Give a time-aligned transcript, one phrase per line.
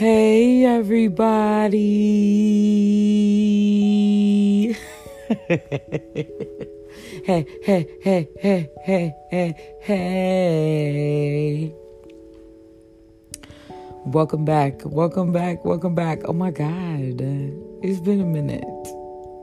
[0.00, 1.92] Hey, everybody.
[7.28, 11.74] hey, hey, hey, hey, hey, hey.
[14.06, 14.80] Welcome back.
[14.86, 15.66] Welcome back.
[15.66, 16.20] Welcome back.
[16.24, 17.20] Oh my God.
[17.82, 18.64] It's been a minute.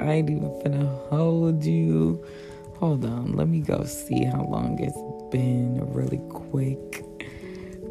[0.01, 2.25] I ain't even finna hold you.
[2.79, 3.33] Hold on.
[3.33, 4.97] Let me go see how long it's
[5.31, 7.03] been really quick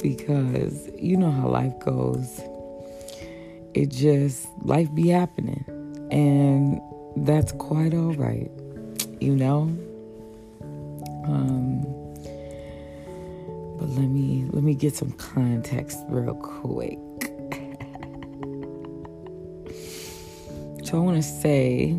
[0.02, 2.40] because you know how life goes.
[3.76, 5.62] It just, life be happening.
[6.10, 6.80] And
[7.14, 8.50] that's quite all right,
[9.20, 9.64] you know?
[11.26, 11.82] Um,
[13.78, 16.98] but let me let me get some context real quick.
[20.86, 21.94] so I want to say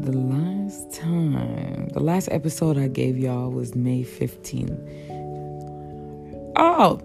[0.00, 4.76] the last time, the last episode I gave y'all was May 15th.
[6.56, 7.00] Oh,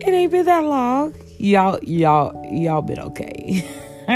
[0.00, 1.14] it ain't been that long.
[1.38, 3.64] Y'all, y'all, y'all been okay.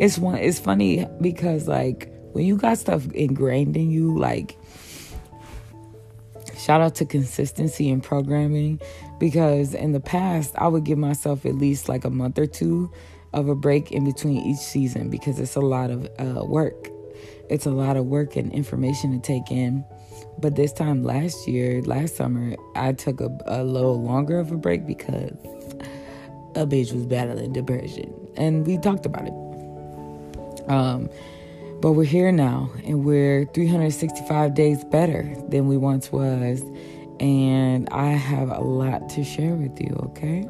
[0.00, 0.38] it's one.
[0.38, 4.56] It's funny because like when you got stuff ingrained in you, like
[6.58, 8.80] shout out to consistency in programming
[9.18, 12.90] because in the past I would give myself at least like a month or two
[13.32, 16.88] of a break in between each season because it's a lot of uh, work.
[17.50, 19.84] It's a lot of work and information to take in.
[20.38, 24.56] But this time last year, last summer, I took a, a little longer of a
[24.56, 25.32] break because
[26.54, 28.12] a bitch was battling depression.
[28.36, 30.70] And we talked about it.
[30.70, 31.08] Um,
[31.80, 36.62] but we're here now and we're 365 days better than we once was.
[37.20, 40.48] And I have a lot to share with you, okay?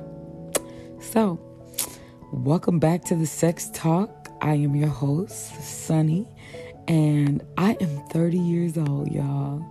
[1.00, 1.38] So,
[2.32, 4.28] welcome back to the Sex Talk.
[4.40, 6.26] I am your host, Sunny,
[6.88, 9.64] and I am 30 years old, y'all.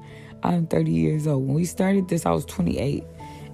[0.43, 1.45] I'm 30 years old.
[1.45, 3.03] When we started this, I was 28.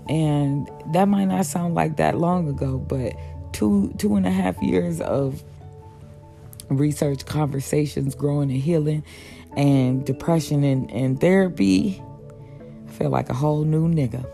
[0.09, 3.13] And that might not sound like that long ago, but
[3.51, 5.43] two two and a half years of
[6.69, 9.03] research, conversations, growing and healing,
[9.55, 12.01] and depression and, and therapy.
[12.87, 14.25] I feel like a whole new nigga.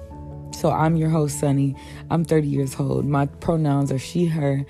[0.56, 1.76] So I'm your host, Sunny.
[2.12, 3.06] I'm 30 years old.
[3.06, 4.66] My pronouns are she, her.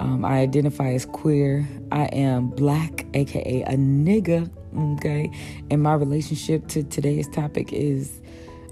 [0.00, 1.66] Um, I identify as queer.
[1.92, 4.50] I am black, aka a nigga.
[4.96, 5.30] Okay.
[5.70, 8.20] And my relationship to today's topic is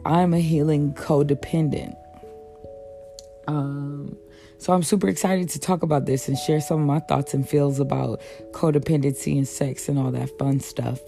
[0.04, 1.96] I'm a healing codependent.
[3.46, 4.16] Um,
[4.58, 7.48] so I'm super excited to talk about this and share some of my thoughts and
[7.48, 8.20] feels about
[8.52, 11.00] codependency and sex and all that fun stuff.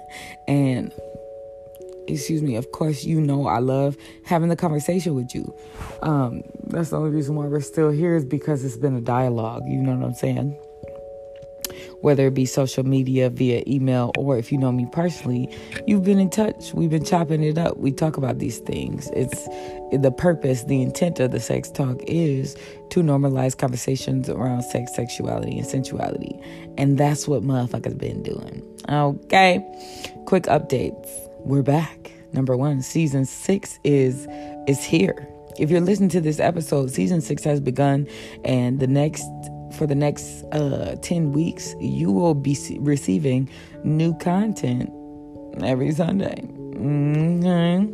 [0.48, 0.92] and
[2.06, 5.52] excuse me, of course, you know I love having the conversation with you.
[6.02, 9.62] Um, that's the only reason why we're still here is because it's been a dialogue.
[9.66, 10.58] You know what I'm saying?
[12.00, 15.54] Whether it be social media, via email, or if you know me personally,
[15.86, 16.72] you've been in touch.
[16.72, 17.76] We've been chopping it up.
[17.76, 19.10] We talk about these things.
[19.14, 19.46] It's
[19.92, 22.56] the purpose, the intent of the sex talk is
[22.90, 26.38] to normalize conversations around sex, sexuality, and sensuality.
[26.78, 28.62] And that's what motherfuckers been doing.
[28.88, 29.58] Okay.
[30.24, 31.08] Quick updates.
[31.40, 32.12] We're back.
[32.32, 34.26] Number one, season six is
[34.66, 35.28] is here.
[35.60, 38.08] If you're listening to this episode, season six has begun,
[38.46, 39.26] and the next
[39.76, 43.46] for the next uh, 10 weeks, you will be receiving
[43.84, 44.90] new content
[45.62, 46.40] every Sunday.
[46.40, 47.92] Mm-hmm.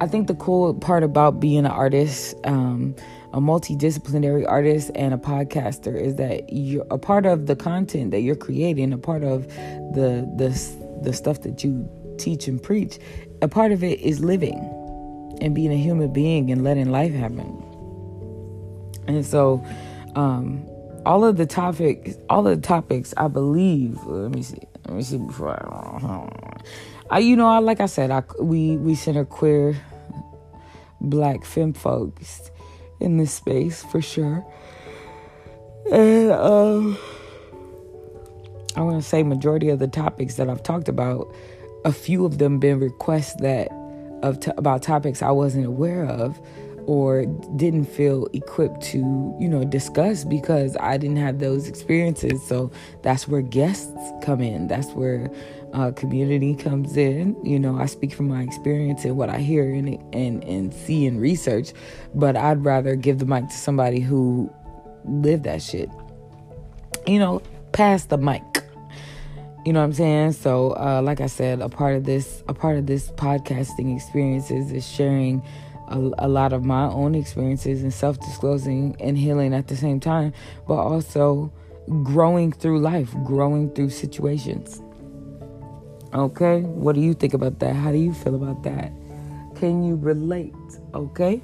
[0.00, 2.96] I think the cool part about being an artist, um,
[3.32, 8.22] a multidisciplinary artist, and a podcaster is that you're a part of the content that
[8.22, 10.48] you're creating, a part of the the
[11.02, 11.88] the stuff that you
[12.18, 12.98] teach and preach.
[13.42, 14.72] A part of it is living
[15.40, 17.62] and being a human being and letting life happen.
[19.06, 19.64] And so,
[20.14, 20.66] um,
[21.06, 24.04] all of the topics, all of the topics, I believe.
[24.04, 24.58] Let me see.
[24.86, 26.66] Let me see before I.
[27.08, 29.76] I you know, I like I said, I we we center queer,
[31.00, 32.50] black femme folks
[32.98, 34.44] in this space for sure,
[35.92, 36.98] and um,
[38.74, 41.32] I want to say majority of the topics that I've talked about,
[41.84, 43.68] a few of them been requests that
[44.28, 46.40] of t- about topics I wasn't aware of
[46.86, 47.26] or
[47.56, 48.98] didn't feel equipped to,
[49.40, 52.46] you know, discuss because I didn't have those experiences.
[52.46, 52.70] So
[53.02, 53.92] that's where guests
[54.22, 54.68] come in.
[54.68, 55.30] That's where
[55.72, 57.36] uh, community comes in.
[57.44, 61.06] You know, I speak from my experience and what I hear and, and and see
[61.06, 61.72] and research,
[62.14, 64.52] but I'd rather give the mic to somebody who
[65.04, 65.90] lived that shit.
[67.06, 67.42] You know,
[67.72, 68.55] pass the mic.
[69.66, 70.32] You know what I'm saying?
[70.34, 74.70] So, uh, like I said, a part of this, a part of this podcasting experiences
[74.70, 75.42] is sharing
[75.88, 79.98] a, a lot of my own experiences and self disclosing and healing at the same
[79.98, 80.32] time,
[80.68, 81.52] but also
[82.04, 84.80] growing through life, growing through situations.
[86.14, 86.60] Okay?
[86.60, 87.74] What do you think about that?
[87.74, 88.92] How do you feel about that?
[89.56, 90.54] Can you relate?
[90.94, 91.42] Okay?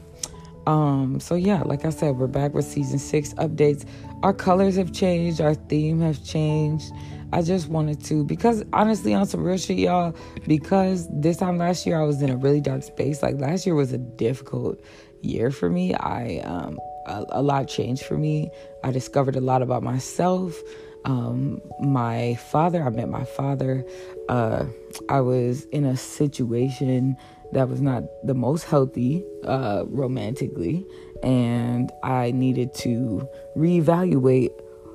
[0.68, 3.84] Um, so yeah, like I said, we're back with season six updates.
[4.22, 6.92] Our colors have changed, our theme has changed.
[7.32, 10.14] I just wanted to because honestly on some real shit, y'all,
[10.46, 13.22] because this time last year I was in a really dark space.
[13.22, 14.80] Like last year was a difficult
[15.22, 15.94] year for me.
[15.94, 18.50] I um a, a lot changed for me.
[18.84, 20.60] I discovered a lot about myself.
[21.04, 23.84] Um, my father, I met my father.
[24.28, 24.66] Uh,
[25.08, 27.16] I was in a situation
[27.52, 30.86] that was not the most healthy uh, romantically,
[31.22, 33.26] and I needed to
[33.56, 34.50] reevaluate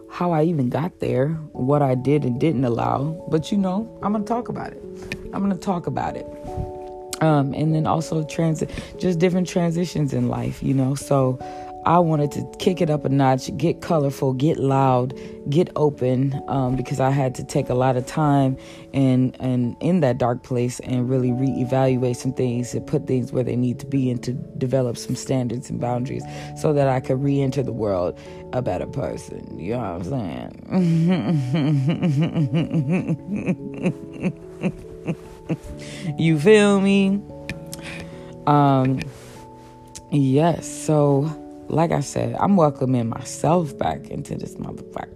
[0.10, 3.26] how I even got there, what I did and didn't allow.
[3.30, 4.82] But you know, I'm gonna talk about it.
[5.34, 6.26] I'm gonna talk about it.
[7.22, 8.70] Um, and then also transit,
[9.00, 10.96] just different transitions in life, you know.
[10.96, 11.40] So
[11.88, 15.18] I wanted to kick it up a notch, get colorful, get loud,
[15.50, 18.58] get open, um, because I had to take a lot of time
[18.94, 23.46] and and in that dark place and really reevaluate some things and put things where
[23.46, 26.26] they need to be and to develop some standards and boundaries
[26.58, 28.20] so that I could re-enter the world
[28.52, 29.58] a better person.
[29.58, 30.52] You know what I'm saying?
[36.20, 37.22] you feel me?
[38.46, 39.00] Um,
[40.12, 40.68] yes.
[40.70, 45.14] So like I said, I'm welcoming myself back into this motherfucker.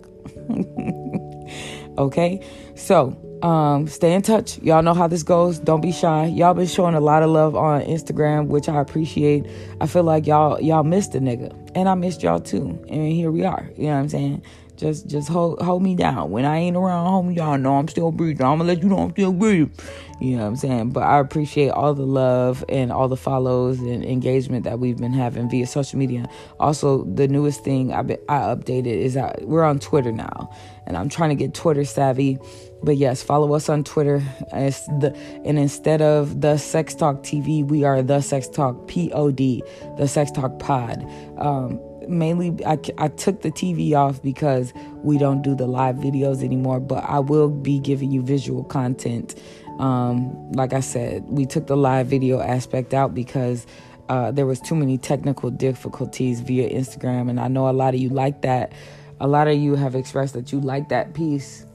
[1.97, 2.45] okay?
[2.75, 4.59] So, um, stay in touch.
[4.59, 5.59] Y'all know how this goes.
[5.59, 6.27] Don't be shy.
[6.27, 9.47] Y'all been showing a lot of love on Instagram, which I appreciate.
[9.79, 11.57] I feel like y'all y'all missed a nigga.
[11.73, 12.83] And I missed y'all too.
[12.89, 13.69] And here we are.
[13.77, 14.43] You know what I'm saying?
[14.81, 16.31] Just just hold hold me down.
[16.31, 18.43] When I ain't around, homie, y'all know I'm still breathing.
[18.43, 19.71] I'm gonna let you know I'm still breathing.
[20.19, 20.89] You know what I'm saying?
[20.89, 25.13] But I appreciate all the love and all the follows and engagement that we've been
[25.13, 26.27] having via social media.
[26.59, 30.49] Also, the newest thing I, I updated is that we're on Twitter now,
[30.87, 32.39] and I'm trying to get Twitter savvy.
[32.81, 34.23] But yes, follow us on Twitter.
[34.51, 39.37] It's the and instead of the Sex Talk TV, we are the Sex Talk Pod,
[39.37, 41.07] the Sex Talk Pod.
[41.37, 41.79] Um,
[42.11, 44.73] mainly I, I took the TV off because
[45.03, 49.35] we don't do the live videos anymore, but I will be giving you visual content
[49.81, 53.65] um, like I said, we took the live video aspect out because
[54.09, 57.99] uh, there was too many technical difficulties via Instagram, and I know a lot of
[57.99, 58.73] you like that.
[59.19, 61.65] A lot of you have expressed that you like that piece,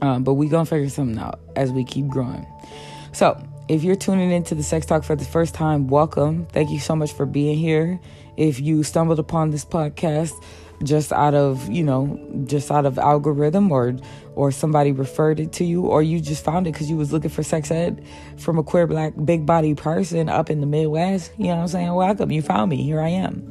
[0.00, 2.46] um, but we gonna figure something out as we keep growing.
[3.12, 3.36] So,
[3.68, 6.46] if you're tuning into the Sex Talk for the first time, welcome.
[6.46, 8.00] Thank you so much for being here.
[8.36, 10.32] If you stumbled upon this podcast,
[10.82, 13.96] just out of you know just out of algorithm or
[14.34, 17.30] or somebody referred it to you or you just found it because you was looking
[17.30, 18.04] for sex ed
[18.36, 21.68] from a queer black big body person up in the midwest you know what i'm
[21.68, 21.92] saying?
[21.92, 23.48] Welcome you found me here i am.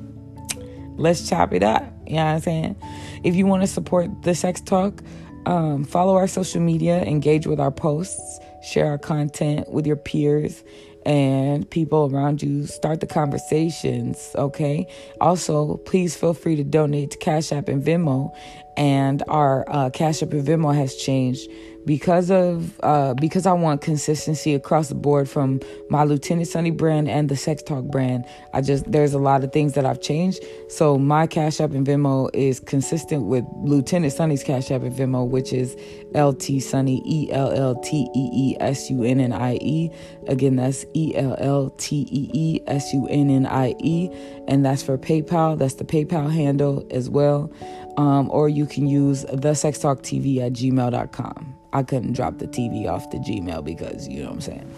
[0.98, 2.76] Let's chop it up you know what i'm saying?
[3.24, 5.02] If you want to support the sex talk
[5.46, 10.64] um, follow our social media engage with our posts share our content with your peers
[11.06, 14.88] and people around you start the conversations okay?
[15.20, 18.36] Also please feel free to donate to cash app and venmo.
[18.78, 21.50] And our uh, cash app and venmo has changed
[21.86, 27.10] because of uh, because I want consistency across the board from my Lieutenant Sunny brand
[27.10, 28.26] and the Sex Talk brand.
[28.54, 30.44] I just there's a lot of things that I've changed.
[30.70, 35.28] So my Cash App and Venmo is consistent with Lieutenant Sunny's Cash App and Venmo,
[35.28, 35.76] which is
[36.14, 39.90] LT Sunny E L L T E E S U N N I E.
[40.28, 44.10] Again, that's E L L T E E S U N N I E,
[44.48, 45.58] and that's for PayPal.
[45.58, 47.52] That's the PayPal handle as well.
[47.98, 51.56] Um, or you can use the Sex at gmail.com.
[51.74, 54.76] I couldn't drop the TV off the Gmail because you know what I'm saying.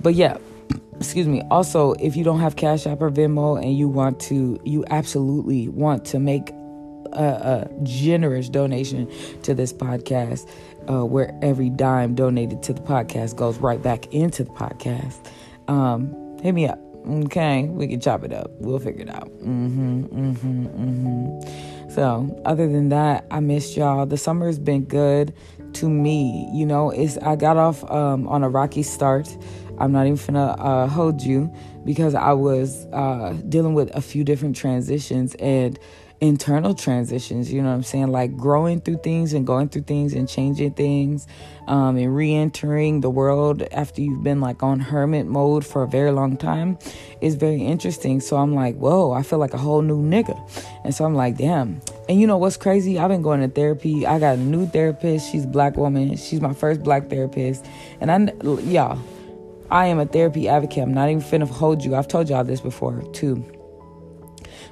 [0.00, 0.38] But yeah,
[0.96, 1.42] excuse me.
[1.50, 5.68] Also, if you don't have Cash App or Venmo and you want to, you absolutely
[5.68, 6.50] want to make
[7.12, 9.10] a, a generous donation
[9.42, 10.48] to this podcast,
[10.90, 15.16] uh, where every dime donated to the podcast goes right back into the podcast.
[15.68, 16.85] Um, hit me up.
[17.08, 18.50] Okay, we can chop it up.
[18.58, 19.28] We'll figure it out.
[19.38, 21.90] Mm-hmm, mm-hmm, mm-hmm.
[21.90, 24.06] So, other than that, I missed y'all.
[24.06, 25.32] The summer's been good
[25.74, 26.50] to me.
[26.52, 29.28] You know, it's I got off um, on a rocky start.
[29.78, 31.52] I'm not even gonna uh, hold you
[31.84, 35.78] because I was uh, dealing with a few different transitions and
[36.20, 38.08] internal transitions, you know what I'm saying?
[38.08, 41.26] Like growing through things and going through things and changing things
[41.66, 45.86] um, and re entering the world after you've been like on hermit mode for a
[45.86, 46.78] very long time
[47.20, 48.20] is very interesting.
[48.20, 50.38] So I'm like, whoa, I feel like a whole new nigga.
[50.84, 51.80] And so I'm like, damn.
[52.08, 52.98] And you know what's crazy?
[52.98, 54.06] I've been going to therapy.
[54.06, 55.30] I got a new therapist.
[55.30, 56.16] She's a black woman.
[56.16, 57.66] She's my first black therapist.
[58.00, 58.98] And I, y'all,
[59.70, 60.82] I am a therapy advocate.
[60.82, 61.94] I'm not even finna hold you.
[61.94, 63.44] I've told y'all this before too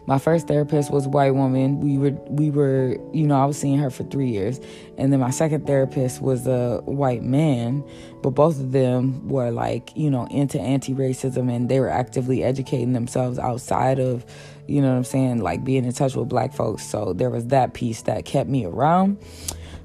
[0.06, 1.80] My first therapist was a white woman.
[1.80, 4.60] We were we were you know I was seeing her for three years,
[4.98, 7.82] and then my second therapist was a white man.
[8.22, 12.92] But both of them were like you know into anti-racism, and they were actively educating
[12.92, 14.26] themselves outside of
[14.66, 16.86] you know what I'm saying, like being in touch with black folks.
[16.86, 19.18] So there was that piece that kept me around.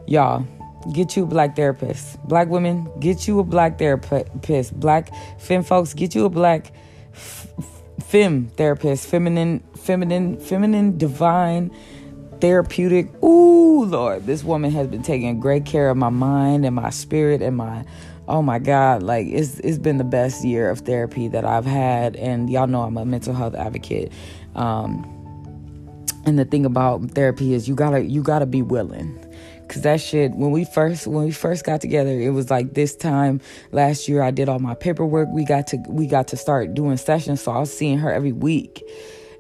[0.06, 0.46] Y'all,
[0.94, 2.22] get you a black therapist.
[2.28, 4.78] Black women, get you a black therapist.
[4.80, 6.74] Black femme folks, get you a black
[8.10, 9.08] femme therapist.
[9.08, 11.72] Feminine, feminine, feminine, divine,
[12.42, 13.12] therapeutic.
[13.24, 17.42] Ooh, Lord, this woman has been taking great care of my mind and my spirit
[17.42, 17.86] and my
[18.28, 22.16] oh my god like it's it's been the best year of therapy that I've had
[22.16, 24.12] and y'all know I'm a mental health advocate
[24.54, 25.04] um
[26.28, 29.18] and the thing about therapy is you gotta you gotta be willing
[29.70, 32.96] Cause that shit when we first when we first got together, it was like this
[32.96, 33.40] time
[33.72, 35.30] last year I did all my paperwork.
[35.32, 37.42] We got to we got to start doing sessions.
[37.42, 38.84] So I was seeing her every week.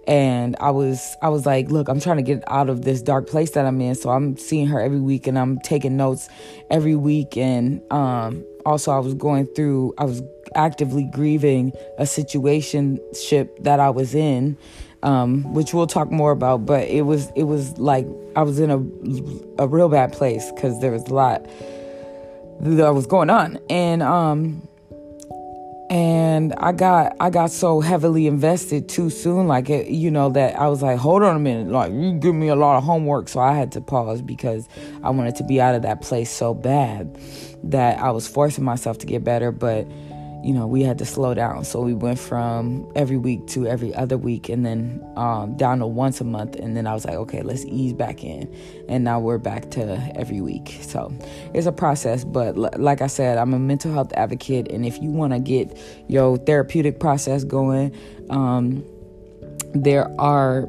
[0.08, 3.28] And I was I was like, look, I'm trying to get out of this dark
[3.28, 3.96] place that I'm in.
[3.96, 6.30] So I'm seeing her every week and I'm taking notes
[6.70, 7.36] every week.
[7.36, 10.22] And um also I was going through I was
[10.54, 14.58] actively grieving a situation ship that I was in
[15.04, 16.66] um, which we'll talk more about.
[16.66, 20.80] But it was it was like I was in a a real bad place because
[20.82, 21.46] there was a lot
[22.62, 24.68] that was going on, and um,
[25.90, 30.56] and I got I got so heavily invested too soon, like it, you know that
[30.56, 33.28] I was like, hold on a minute, like you give me a lot of homework,
[33.28, 34.68] so I had to pause because
[35.04, 37.18] I wanted to be out of that place so bad
[37.64, 39.88] that I was forcing myself to get better, but
[40.44, 41.66] you know, we had to slow down.
[41.66, 45.88] So we went from every week to every other week and then um, down to
[45.88, 46.56] once a month.
[46.56, 48.54] And then I was like, okay, let's ease back in.
[48.88, 50.78] And now we're back to every week.
[50.82, 51.14] So
[51.54, 52.24] it's a process.
[52.24, 54.72] But l- like I said, I'm a mental health advocate.
[54.72, 55.78] And if you want to get
[56.08, 57.96] your therapeutic process going,
[58.30, 58.84] um,
[59.74, 60.68] there are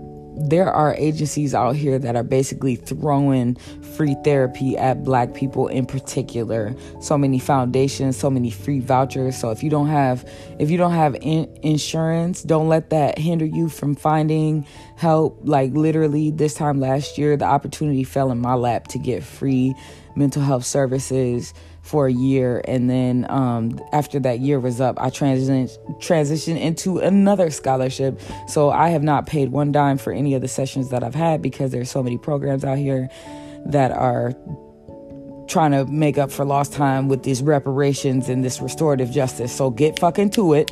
[0.48, 3.56] there are agencies out here that are basically throwing
[3.94, 6.74] free therapy at black people in particular.
[7.00, 9.36] So many foundations so many free vouchers.
[9.36, 10.28] So if you don't have
[10.58, 14.66] if you don't have in- insurance don't let that hinder you from finding
[14.96, 15.40] help.
[15.42, 19.74] Like literally this time last year the opportunity fell in my lap to get free
[20.16, 21.54] mental health services
[21.90, 26.98] for a year and then um, after that year was up i transitioned transitioned into
[26.98, 28.20] another scholarship.
[28.46, 31.42] So i have not paid one dime for any of the sessions that i've had
[31.42, 33.08] because there's so many programs out here
[33.66, 34.34] that are
[35.50, 39.54] trying to make up for lost time with these reparations and this restorative justice.
[39.54, 40.70] So get fucking to it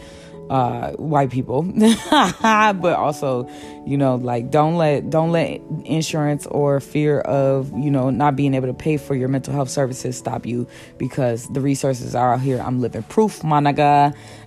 [0.51, 1.63] uh, white people,
[2.11, 3.49] but also,
[3.87, 8.55] you know, like don't let don't let insurance or fear of you know not being
[8.55, 12.41] able to pay for your mental health services stop you because the resources are out
[12.41, 12.61] here.
[12.61, 13.59] I'm living proof, my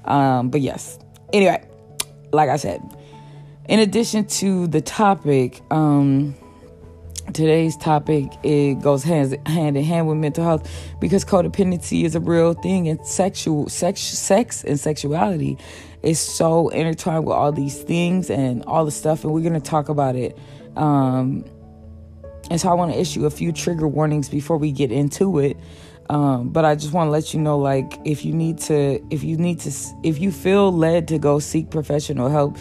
[0.06, 1.00] Um, but yes,
[1.34, 1.64] anyway,
[2.32, 2.82] like I said,
[3.68, 6.36] in addition to the topic, um,
[7.34, 12.20] today's topic it goes hands hand in hand with mental health because codependency is a
[12.20, 15.58] real thing and sexual sex sex and sexuality
[16.04, 19.60] is so intertwined with all these things and all the stuff, and we're going to
[19.60, 20.38] talk about it.
[20.76, 21.46] Um,
[22.50, 25.58] and so I want to issue a few trigger warnings before we get into it.
[26.10, 29.24] Um, but I just want to let you know, like, if you need to, if
[29.24, 29.72] you need to,
[30.04, 32.58] if you feel led to go seek professional help,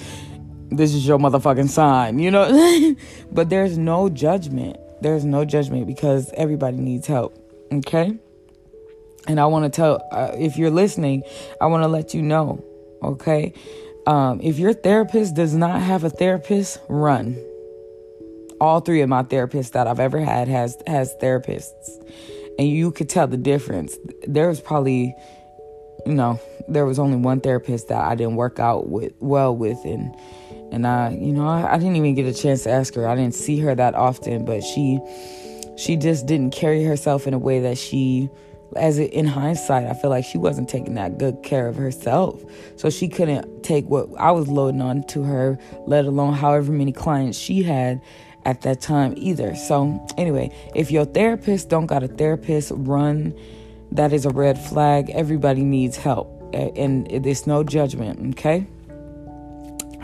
[0.71, 2.95] this is your motherfucking sign, you know?
[3.33, 4.77] but there's no judgment.
[5.01, 7.37] There's no judgment because everybody needs help,
[7.73, 8.17] okay?
[9.27, 11.25] And I want to tell, uh, if you're listening,
[11.61, 12.65] I want to let you know
[13.03, 13.55] Okay.
[14.07, 17.37] Um, if your therapist does not have a therapist, run.
[18.61, 21.89] All three of my therapists that I've ever had has has therapists,
[22.59, 23.97] and you could tell the difference.
[24.27, 25.15] There was probably,
[26.05, 26.39] you know,
[26.69, 30.15] there was only one therapist that I didn't work out with well with, and
[30.73, 33.09] and I, you know, I, I didn't even get a chance to ask her.
[33.09, 35.01] I didn't see her that often, but she
[35.77, 38.29] she just didn't carry herself in a way that she
[38.77, 42.43] as in hindsight, I feel like she wasn't taking that good care of herself.
[42.77, 46.93] So she couldn't take what I was loading on to her, let alone however many
[46.93, 48.01] clients she had
[48.45, 49.55] at that time either.
[49.55, 53.39] So anyway, if your therapist don't got a therapist, run.
[53.93, 55.11] That is a red flag.
[55.11, 56.37] Everybody needs help.
[56.55, 58.67] And there's no judgment, okay?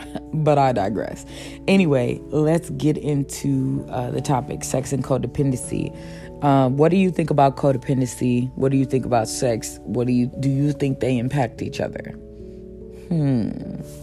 [0.33, 1.25] but I digress.
[1.67, 5.97] Anyway, let's get into uh, the topic sex and codependency.
[6.47, 8.53] Um, what do you think about codependency?
[8.55, 9.81] What do you think about sex?
[9.83, 10.49] What do you do?
[10.49, 12.13] You think they impact each other?
[13.09, 13.51] Hmm,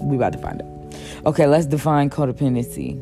[0.01, 0.95] we about to find out.
[1.25, 2.99] Okay, let's define codependency.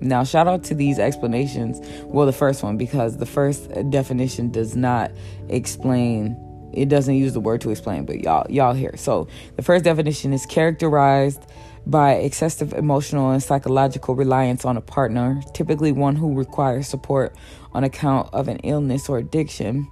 [0.00, 1.80] Now, shout out to these explanations.
[2.02, 5.12] Well, the first one because the first definition does not
[5.48, 6.36] explain.
[6.74, 8.98] It doesn't use the word to explain, but y'all y'all here.
[8.98, 11.40] So the first definition is characterized
[11.86, 17.34] by excessive emotional and psychological reliance on a partner, typically one who requires support
[17.76, 19.86] on account of an illness or addiction.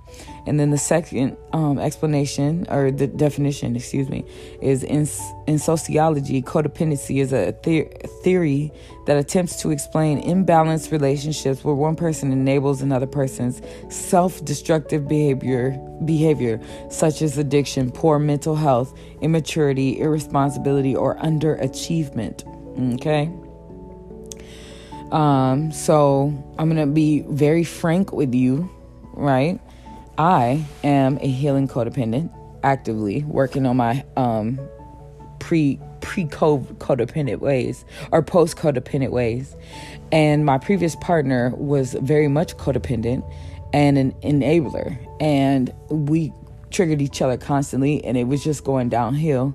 [0.47, 4.25] And then the second um, explanation or the definition, excuse me,
[4.62, 5.07] is in
[5.47, 7.91] in sociology, codependency is a the-
[8.23, 8.73] theory
[9.07, 13.61] that attempts to explain imbalanced relationships where one person enables another person's
[13.91, 22.45] self-destructive behavior behavior such as addiction, poor mental health, immaturity, irresponsibility, or underachievement.
[22.95, 23.31] Okay.
[25.14, 28.68] Um, so I'm gonna be very frank with you,
[29.12, 29.61] right?
[30.18, 34.59] I am a healing codependent, actively working on my um
[35.38, 39.54] pre pre codependent ways or post codependent ways.
[40.11, 43.25] And my previous partner was very much codependent
[43.73, 44.99] and an enabler.
[45.21, 46.33] And we
[46.73, 49.54] triggered each other constantly and it was just going downhill.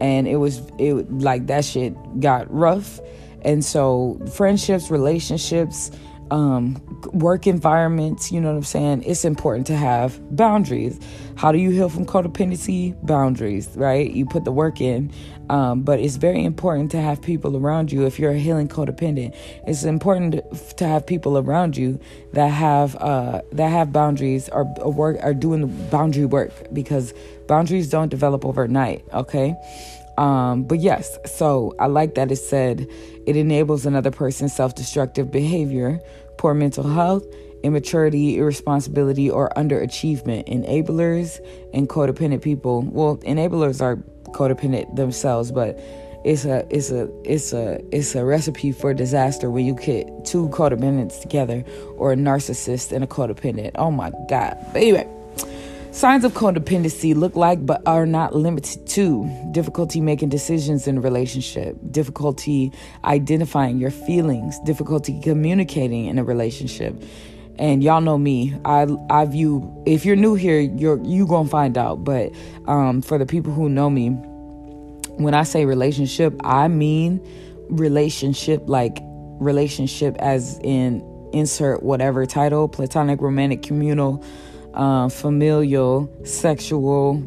[0.00, 3.00] And it was it like that shit got rough
[3.44, 5.90] and so, friendships, relationships,
[6.30, 6.80] um,
[7.12, 9.02] work environments, you know what I'm saying?
[9.04, 10.98] It's important to have boundaries.
[11.36, 12.94] How do you heal from codependency?
[13.06, 14.10] Boundaries, right?
[14.10, 15.12] You put the work in.
[15.50, 19.36] Um, but it's very important to have people around you if you're a healing codependent.
[19.66, 20.42] It's important
[20.78, 22.00] to have people around you
[22.32, 27.12] that have uh, that have boundaries or, or work are doing the boundary work because
[27.46, 29.04] boundaries don't develop overnight.
[29.12, 29.54] Okay,
[30.18, 32.86] um, but yes, so I like that it said
[33.26, 36.00] it enables another person's self destructive behavior,
[36.36, 37.24] poor mental health,
[37.62, 40.48] immaturity, irresponsibility, or underachievement.
[40.48, 41.40] Enablers
[41.72, 43.96] and codependent people, well, enablers are
[44.32, 45.78] codependent themselves, but
[46.24, 50.48] it's a it's a it's a it's a recipe for disaster when you get two
[50.48, 51.62] codependents together
[51.96, 53.72] or a narcissist and a codependent.
[53.74, 54.56] Oh my god.
[54.72, 55.08] But anyway,
[55.94, 61.00] Signs of codependency look like but are not limited to difficulty making decisions in a
[61.00, 62.72] relationship, difficulty
[63.04, 67.00] identifying your feelings, difficulty communicating in a relationship.
[67.60, 68.56] And y'all know me.
[68.64, 72.02] I I view if you're new here, you're you gonna find out.
[72.02, 72.32] But
[72.66, 74.08] um, for the people who know me,
[75.18, 77.24] when I say relationship, I mean
[77.68, 78.98] relationship like
[79.38, 84.24] relationship as in insert whatever title, platonic, romantic, communal
[84.74, 87.22] uh, familial, sexual,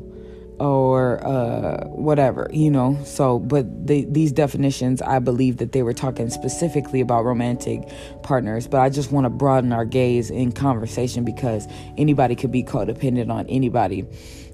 [0.60, 2.98] or uh, whatever, you know.
[3.04, 7.88] So, but the, these definitions, I believe that they were talking specifically about romantic
[8.24, 8.68] partners.
[8.68, 13.32] But I just want to broaden our gaze in conversation because anybody could be codependent
[13.32, 14.06] on anybody.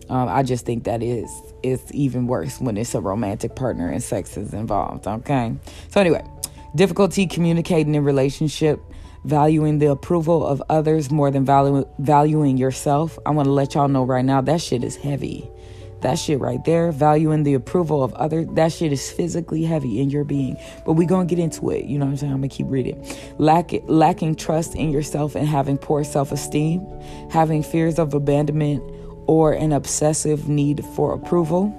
[0.09, 1.29] Um, I just think that is
[1.63, 5.07] it's even worse when it's a romantic partner and sex is involved.
[5.07, 5.55] Okay.
[5.89, 6.23] So anyway,
[6.75, 8.81] difficulty communicating in relationship
[9.23, 13.17] valuing the approval of others more than value, valuing yourself.
[13.25, 15.49] I want to let y'all know right now that shit is heavy.
[16.01, 20.09] That shit right there, valuing the approval of others, that shit is physically heavy in
[20.09, 20.57] your being.
[20.85, 21.85] But we're going to get into it.
[21.85, 22.33] You know what I'm saying?
[22.33, 23.07] I'm going to keep reading.
[23.37, 26.85] Lack, lacking trust in yourself and having poor self esteem,
[27.31, 28.83] having fears of abandonment
[29.27, 31.73] or an obsessive need for approval.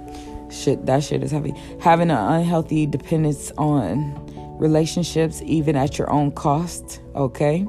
[0.51, 1.53] Shit, that shit is heavy.
[1.81, 4.24] Having an unhealthy dependence on
[4.65, 7.01] relationships, even at your own cost.
[7.15, 7.67] Okay?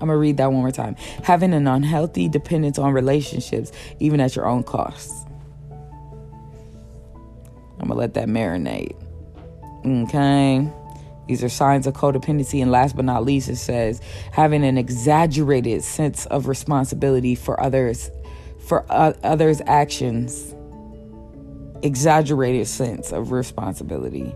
[0.00, 0.94] I'm gonna read that one more time.
[1.24, 5.12] Having an unhealthy dependence on relationships, even at your own cost.
[7.80, 8.96] I'm gonna let that marinate.
[9.84, 10.70] Okay.
[11.26, 12.62] These are signs of codependency.
[12.62, 14.00] And last but not least, it says
[14.32, 18.08] having an exaggerated sense of responsibility for others,
[18.66, 20.54] for uh, others' actions.
[21.82, 24.34] Exaggerated sense of responsibility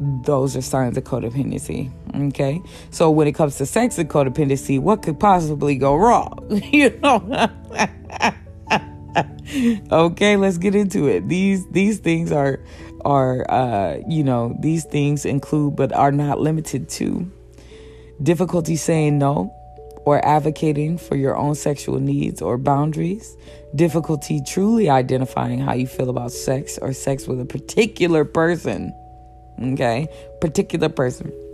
[0.00, 1.92] those are signs of codependency.
[2.28, 2.62] Okay.
[2.90, 6.46] So when it comes to sex and codependency, what could possibly go wrong?
[6.72, 7.50] you know?
[9.92, 11.28] okay, let's get into it.
[11.28, 12.60] These these things are
[13.04, 17.30] are uh, you know, these things include but are not limited to
[18.22, 19.54] difficulty saying no
[20.06, 23.36] or advocating for your own sexual needs or boundaries,
[23.74, 28.94] difficulty truly identifying how you feel about sex or sex with a particular person
[29.60, 30.08] okay?
[30.40, 31.49] Particular person.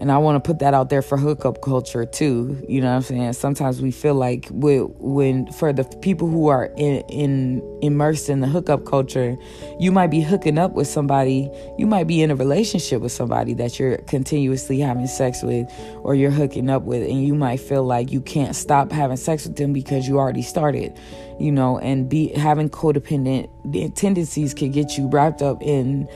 [0.00, 2.64] And I want to put that out there for hookup culture too.
[2.68, 3.32] You know what I'm saying?
[3.34, 8.40] Sometimes we feel like we, when for the people who are in, in immersed in
[8.40, 9.36] the hookup culture,
[9.78, 13.54] you might be hooking up with somebody, you might be in a relationship with somebody
[13.54, 17.84] that you're continuously having sex with or you're hooking up with and you might feel
[17.84, 20.98] like you can't stop having sex with them because you already started,
[21.38, 23.48] you know, and be having codependent
[23.94, 26.08] tendencies can get you wrapped up in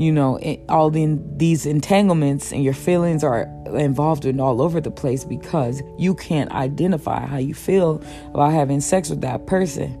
[0.00, 0.38] you know,
[0.70, 5.82] all in these entanglements and your feelings are involved in all over the place because
[5.98, 9.92] you can't identify how you feel about having sex with that person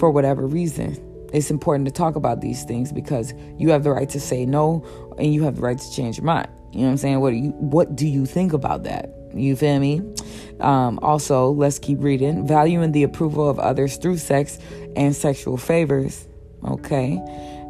[0.00, 0.96] for whatever reason.
[1.32, 4.84] it's important to talk about these things because you have the right to say no
[5.18, 6.48] and you have the right to change your mind.
[6.72, 7.20] You know what I'm saying?
[7.20, 9.08] What do you what do you think about that?
[9.34, 10.02] You feel me?
[10.58, 12.44] Um, also, let's keep reading.
[12.44, 14.58] Valuing the approval of others through sex
[14.96, 16.26] and sexual favors.
[16.64, 17.22] Okay.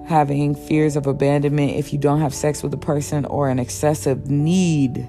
[0.09, 4.31] Having fears of abandonment if you don't have sex with a person or an excessive
[4.31, 5.07] need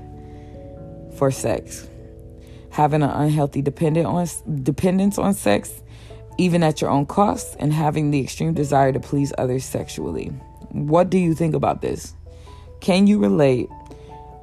[1.18, 1.88] for sex.
[2.72, 4.28] Having an unhealthy dependent on
[4.62, 5.82] dependence on sex,
[6.38, 10.28] even at your own cost, and having the extreme desire to please others sexually.
[10.72, 12.14] What do you think about this?
[12.82, 13.70] Can you relate?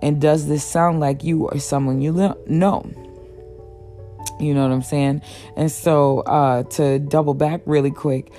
[0.01, 2.13] And does this sound like you or someone you
[2.47, 2.91] know?
[4.41, 5.21] You know what I'm saying?
[5.55, 8.33] And so, uh, to double back really quick,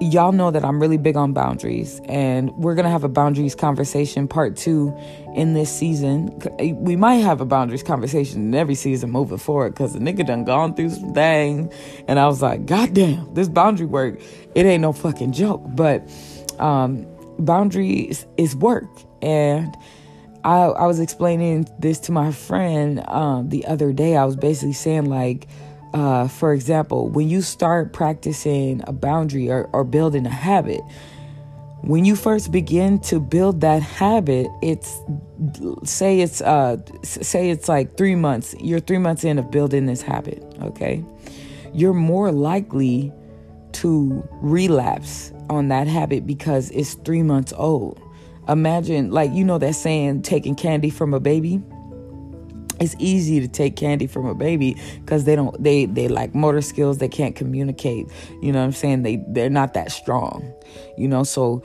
[0.00, 4.28] y'all know that I'm really big on boundaries, and we're gonna have a boundaries conversation
[4.28, 4.96] part two
[5.34, 6.38] in this season.
[6.58, 10.44] We might have a boundaries conversation in every season moving forward because the nigga done
[10.44, 11.72] gone through some thing,
[12.08, 14.20] and I was like, God damn, this boundary work,
[14.54, 15.62] it ain't no fucking joke.
[15.66, 16.08] But
[16.58, 17.06] um,
[17.38, 18.90] boundaries is work,
[19.22, 19.76] and
[20.44, 24.16] I, I was explaining this to my friend um, the other day.
[24.16, 25.48] I was basically saying, like,
[25.96, 30.82] uh, for example, when you start practicing a boundary or, or building a habit,
[31.80, 35.00] when you first begin to build that habit, it's
[35.84, 38.54] say it's uh say it's like three months.
[38.60, 40.44] You're three months in of building this habit.
[40.60, 41.02] Okay,
[41.72, 43.10] you're more likely
[43.72, 47.98] to relapse on that habit because it's three months old.
[48.48, 51.62] Imagine, like, you know, that saying, taking candy from a baby
[52.80, 56.60] it's easy to take candy from a baby because they don't they they like motor
[56.60, 58.06] skills they can't communicate
[58.42, 59.02] you know what i'm saying?
[59.02, 60.52] They they're not that strong
[60.96, 61.22] you know?
[61.22, 61.62] So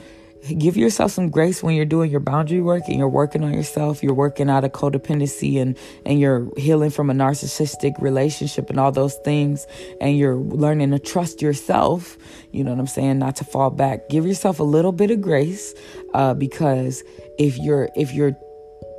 [0.57, 4.01] give yourself some grace when you're doing your boundary work and you're working on yourself
[4.01, 8.91] you're working out of codependency and and you're healing from a narcissistic relationship and all
[8.91, 9.67] those things
[9.99, 12.17] and you're learning to trust yourself
[12.51, 13.19] you know what i'm saying?
[13.19, 14.09] Not to fall back.
[14.09, 15.73] Give yourself a little bit of grace
[16.13, 17.03] uh, because
[17.37, 18.35] if you're if you're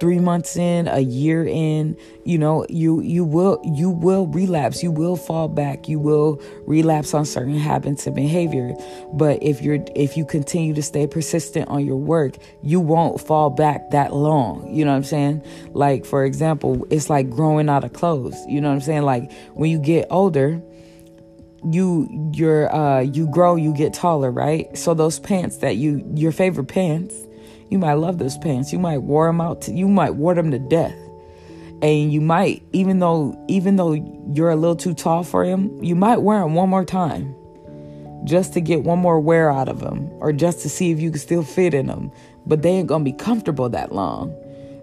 [0.03, 4.83] three months in a year in you know you you will you will relapse.
[4.83, 5.89] You will fall back.
[5.89, 8.75] You will relapse on certain habits and behavior.
[9.13, 13.49] But if you're if you continue to stay persistent on your work you won't fall
[13.49, 14.75] back that long.
[14.75, 15.45] You know what i'm saying?
[15.73, 18.37] Like for example it's like growing out of clothes.
[18.49, 19.03] You know what i'm saying?
[19.03, 20.61] Like when you get older
[21.71, 24.77] you you're uh you grow you get taller right?
[24.77, 27.15] So those pants that you your favorite pants
[27.73, 28.71] you might love those pants.
[28.71, 29.63] You might wear them out.
[29.63, 30.95] To, you might wear them to death.
[31.81, 33.95] And you might, even though even though
[34.33, 37.35] you're a little too tall for him, you might wear them one more time,
[38.25, 41.11] just to get one more wear out of them, or just to see if you
[41.11, 42.13] can still fit in them.
[42.47, 44.33] But they ain't gonna be comfortable that long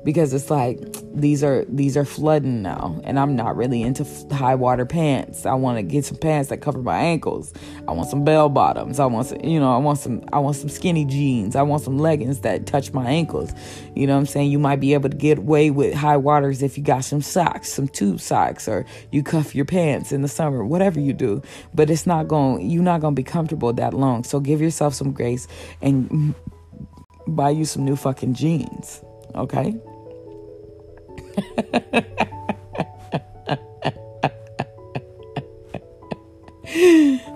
[0.09, 0.79] because it's like
[1.13, 5.45] these are these are flooding now and i'm not really into high water pants.
[5.45, 7.53] I want to get some pants that cover my ankles.
[7.87, 8.99] I want some bell bottoms.
[8.99, 11.55] I want some you know i want some i want some skinny jeans.
[11.55, 13.53] I want some leggings that touch my ankles.
[13.95, 14.49] You know what i'm saying?
[14.49, 17.71] You might be able to get away with high waters if you got some socks
[17.71, 21.43] some tube socks or you cuff your pants in the summer whatever you do.
[21.75, 24.23] But it's not going you're not going to be comfortable that long.
[24.23, 25.47] So give yourself some grace
[25.83, 26.33] and
[27.27, 29.03] buy you some new fucking jeans
[29.35, 29.79] okay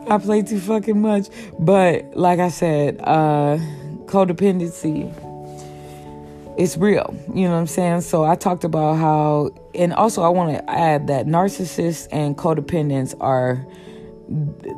[0.09, 1.27] I play too fucking much.
[1.59, 3.57] But like I said, uh,
[4.05, 5.11] codependency
[6.57, 7.15] it's real.
[7.33, 8.01] You know what I'm saying?
[8.01, 13.15] So I talked about how and also I want to add that narcissists and codependents
[13.19, 13.65] are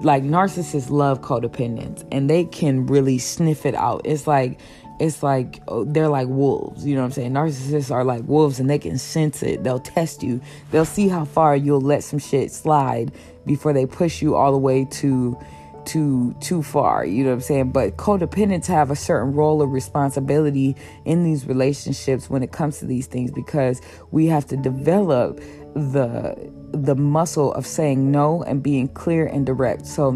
[0.01, 4.01] like narcissists love codependents and they can really sniff it out.
[4.05, 4.59] It's like
[4.99, 6.85] it's like oh, they're like wolves.
[6.85, 7.33] You know what I'm saying?
[7.33, 9.63] Narcissists are like wolves and they can sense it.
[9.63, 10.41] They'll test you.
[10.71, 13.11] They'll see how far you'll let some shit slide
[13.45, 15.37] before they push you all the way to
[15.85, 19.71] too too far you know what i'm saying but codependents have a certain role of
[19.71, 23.81] responsibility in these relationships when it comes to these things because
[24.11, 25.39] we have to develop
[25.75, 30.09] the the muscle of saying no and being clear and direct so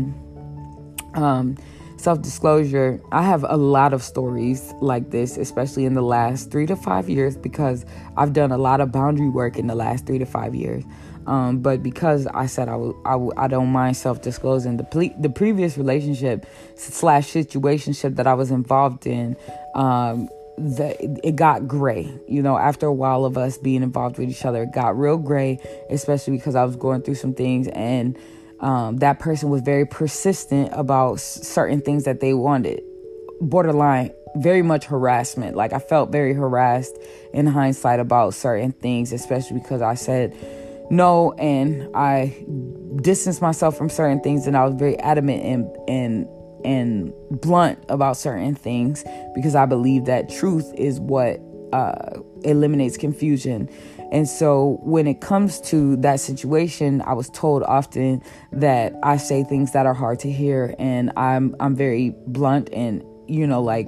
[1.13, 1.55] um
[1.99, 6.65] self disclosure, I have a lot of stories like this, especially in the last three
[6.67, 7.85] to five years, because
[8.15, 10.83] I've done a lot of boundary work in the last three to five years.
[11.27, 14.85] Um, but because I said I, w- I, w- I don't mind self disclosing, the,
[14.85, 19.35] ple- the previous relationship slash situationship that I was involved in,
[19.75, 22.12] um, the, it got gray.
[22.27, 25.17] You know, after a while of us being involved with each other, it got real
[25.17, 25.59] gray,
[25.89, 28.17] especially because I was going through some things and
[28.60, 32.82] um, that person was very persistent about certain things that they wanted.
[33.41, 35.56] Borderline, very much harassment.
[35.56, 36.98] Like I felt very harassed
[37.34, 40.36] in hindsight about certain things, especially because I said
[40.91, 42.36] no and I
[43.02, 46.28] distanced myself from certain things and I was very adamant in in
[46.65, 51.39] and blunt about certain things because I believe that truth is what
[51.72, 53.69] uh, eliminates confusion.
[54.12, 59.43] And so when it comes to that situation, I was told often that I say
[59.43, 63.88] things that are hard to hear and I'm I'm very blunt and you know like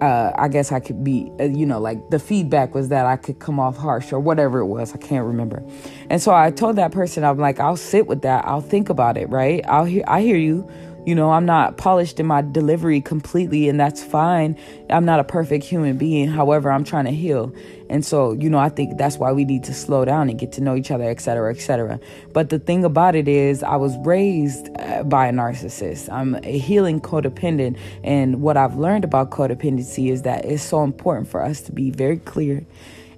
[0.00, 3.16] uh, I guess I could be, uh, you know, like the feedback was that I
[3.16, 4.94] could come off harsh or whatever it was.
[4.94, 5.62] I can't remember.
[6.08, 8.46] And so I told that person, I'm like, I'll sit with that.
[8.46, 9.64] I'll think about it, right?
[9.68, 10.68] I'll hear, I hear you.
[11.06, 14.56] You know, I'm not polished in my delivery completely, and that's fine.
[14.90, 16.28] I'm not a perfect human being.
[16.28, 17.54] However, I'm trying to heal.
[17.88, 20.52] And so, you know, I think that's why we need to slow down and get
[20.52, 21.98] to know each other, et cetera, et cetera.
[22.32, 26.12] But the thing about it is, I was raised uh, by a narcissist.
[26.12, 27.78] I'm a healing codependent.
[28.04, 31.90] And what I've learned about codependency is that it's so important for us to be
[31.90, 32.64] very clear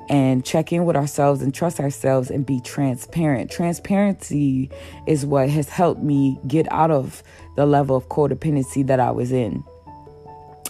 [0.08, 3.50] and check in with ourselves and trust ourselves and be transparent.
[3.50, 4.70] Transparency
[5.06, 7.22] is what has helped me get out of
[7.56, 9.64] the level of codependency that I was in.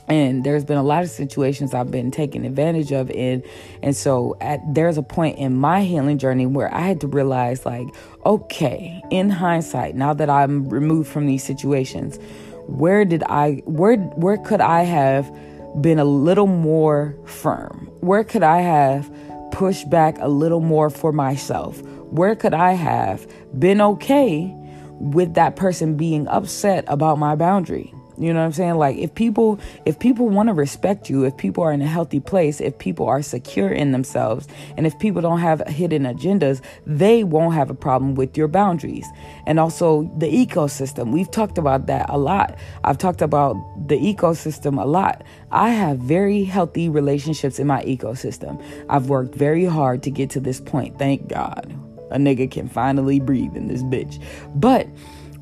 [0.09, 3.43] And there's been a lot of situations I've been taken advantage of in.
[3.83, 7.65] And so at there's a point in my healing journey where I had to realize
[7.65, 7.87] like,
[8.27, 12.19] okay, in hindsight, now that I'm removed from these situations,
[12.67, 15.35] where did I where where could I have
[15.81, 17.91] been a little more firm?
[18.01, 19.11] Where could I have
[19.53, 21.81] pushed back a little more for myself?
[22.11, 23.27] Where could I have
[23.59, 24.55] been okay
[25.03, 27.93] with that person being upset about my boundary.
[28.23, 28.77] You know what I'm saying?
[28.77, 32.21] Like if people if people want to respect you, if people are in a healthy
[32.21, 37.25] place, if people are secure in themselves, and if people don't have hidden agendas, they
[37.25, 39.07] won't have a problem with your boundaries.
[39.47, 41.11] And also the ecosystem.
[41.11, 42.57] We've talked about that a lot.
[42.85, 43.57] I've talked about
[43.89, 45.25] the ecosystem a lot.
[45.51, 48.63] I have very healthy relationships in my ecosystem.
[48.89, 50.99] I've worked very hard to get to this point.
[50.99, 51.77] Thank God
[52.13, 54.23] a nigga can finally breathe in this bitch.
[54.55, 54.87] But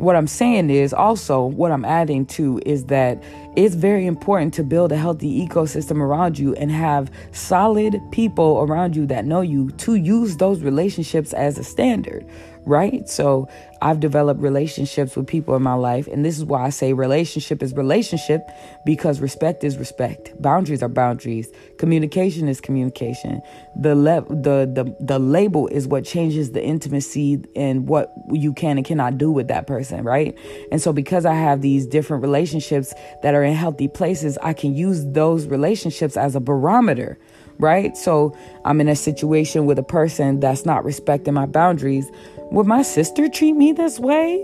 [0.01, 3.23] what I'm saying is also what I'm adding to is that
[3.55, 8.97] it's very important to build a healthy ecosystem around you and have solid people around
[8.97, 12.27] you that know you to use those relationships as a standard
[12.67, 13.09] right?
[13.09, 13.49] So
[13.83, 17.63] I've developed relationships with people in my life, and this is why I say relationship
[17.63, 18.49] is relationship
[18.85, 23.41] because respect is respect, boundaries are boundaries, communication is communication.
[23.77, 28.77] The le- the the the label is what changes the intimacy and what you can
[28.77, 30.37] and cannot do with that person, right?
[30.71, 32.93] And so because I have these different relationships
[33.23, 37.19] that are in healthy places, I can use those relationships as a barometer
[37.61, 37.97] right?
[37.97, 42.11] So I'm in a situation with a person that's not respecting my boundaries.
[42.51, 44.43] Would my sister treat me this way?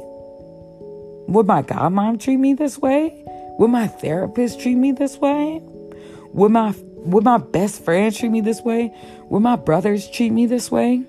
[1.29, 3.25] Would my godmom treat me this way?
[3.59, 5.61] Would my therapist treat me this way?
[6.33, 6.75] Would my
[7.07, 8.93] would my best friend treat me this way?
[9.31, 11.05] Would my brothers treat me this way?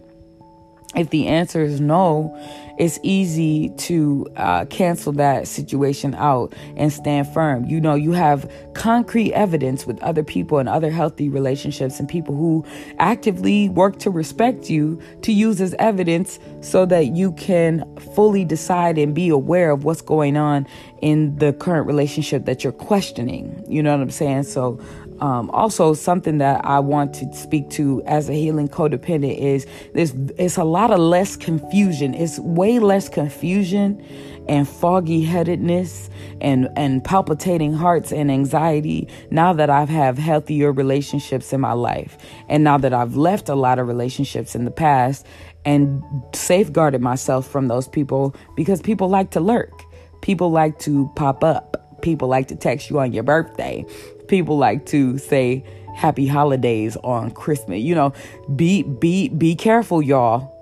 [0.96, 2.36] If the answer is no,
[2.78, 7.66] it's easy to uh, cancel that situation out and stand firm.
[7.66, 12.36] You know, you have concrete evidence with other people and other healthy relationships and people
[12.36, 12.66] who
[13.00, 18.98] actively work to respect you to use as evidence so that you can fully decide
[18.98, 20.68] and be aware of what's going on
[21.02, 23.64] in the current relationship that you're questioning.
[23.68, 24.44] You know what I'm saying?
[24.44, 24.80] So
[25.20, 30.14] um, also, something that I want to speak to as a healing codependent is there's
[30.38, 32.14] it's a lot of less confusion.
[32.14, 34.04] It's way less confusion
[34.48, 41.52] and foggy headedness and and palpitating hearts and anxiety now that I've have healthier relationships
[41.52, 45.26] in my life and now that I've left a lot of relationships in the past
[45.66, 46.02] and
[46.34, 49.84] safeguarded myself from those people because people like to lurk.
[50.22, 51.87] People like to pop up.
[52.02, 53.86] People like to text you on your birthday
[54.28, 55.64] people like to say
[55.96, 57.82] happy holidays on Christmas.
[57.82, 58.14] You know,
[58.56, 60.54] be be be careful, y'all.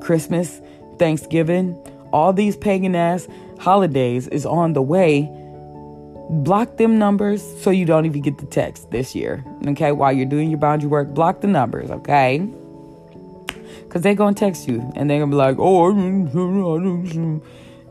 [0.00, 0.60] Christmas,
[0.98, 1.74] Thanksgiving,
[2.12, 5.30] all these pagan ass holidays is on the way.
[6.30, 9.44] Block them numbers so you don't even get the text this year.
[9.66, 12.38] Okay, while you're doing your boundary work, block the numbers, okay?
[13.82, 15.92] Because they're to text you and they're to be like, oh,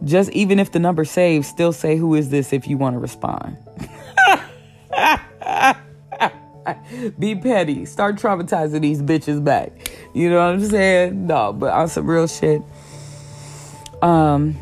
[0.03, 2.99] just even if the number saves, still say, who is this if you want to
[2.99, 3.57] respond.
[7.19, 7.85] Be petty.
[7.85, 9.91] Start traumatizing these bitches back.
[10.13, 11.27] You know what I'm saying?
[11.27, 12.61] No, but on some real shit.
[14.01, 14.57] Um,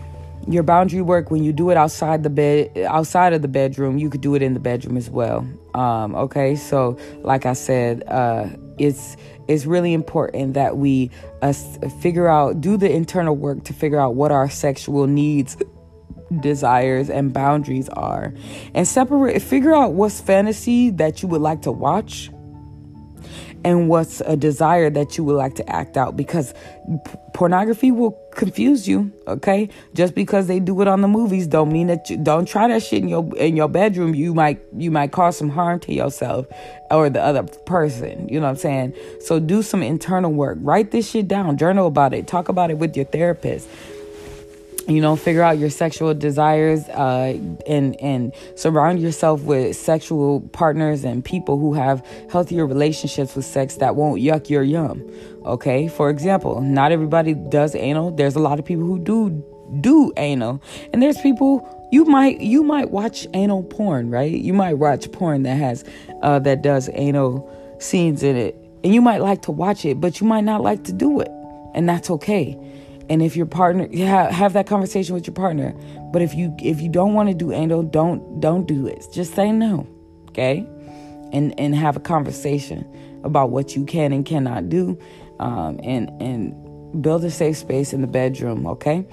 [0.48, 4.10] your boundary work when you do it outside the bed, outside of the bedroom, you
[4.10, 5.48] could do it in the bedroom as well.
[5.74, 8.50] Um, okay, so like I said, uh,
[8.82, 9.18] it's
[9.48, 11.54] it's really important that we uh,
[12.00, 15.58] figure out, do the internal work to figure out what our sexual needs
[16.40, 18.34] desires and boundaries are.
[18.74, 22.32] And separate figure out what's fantasy that you would like to watch
[23.64, 26.54] and what's a desire that you would like to act out because
[27.06, 29.70] p- pornography will confuse you okay?
[29.94, 32.84] Just because they do it on the movies don't mean that you don't try that
[32.84, 34.16] shit in your in your bedroom.
[34.16, 36.48] You might you might cause some harm to yourself
[36.90, 38.96] or the other person you know what i'm saying?
[39.22, 40.58] So do some internal work.
[40.62, 41.58] Write this shit down.
[41.58, 42.28] Journal about it.
[42.28, 43.68] Talk about it with your therapist
[44.88, 51.04] you know figure out your sexual desires uh, and and surround yourself with sexual partners
[51.04, 55.04] and people who have healthier relationships with sex that won't yuck your yum
[55.46, 55.88] okay?
[55.88, 58.12] For example not everybody does anal.
[58.12, 59.44] There's a lot of people who do
[59.80, 60.62] do anal.
[60.92, 64.32] And there's people you might you might watch anal porn right?
[64.32, 65.84] You might watch porn that has
[66.22, 68.56] uh, that does anal scenes in it.
[68.84, 71.30] And you might like to watch it but you might not like to do it.
[71.74, 72.58] And that's okay
[73.12, 75.76] and if your partner have, have that conversation with your partner.
[76.14, 79.06] But if you if you don't want to do anal don't don't do it.
[79.12, 79.86] Just say no
[80.30, 80.66] okay?
[81.34, 82.88] And and have a conversation
[83.26, 84.98] about what you can and cannot do
[85.42, 89.06] um, and and build a safe space in the bedroom okay?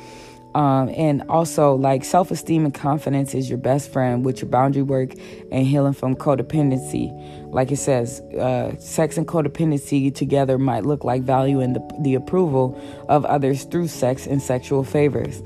[0.54, 4.82] Um, and also, like self esteem and confidence is your best friend with your boundary
[4.82, 5.12] work
[5.52, 7.10] and healing from codependency.
[7.50, 12.80] Like it says, uh, sex and codependency together might look like value the, the approval
[13.08, 15.42] of others through sex and sexual favors.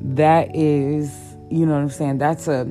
[0.00, 1.10] That is,
[1.50, 2.18] you know what I'm saying?
[2.18, 2.68] That's a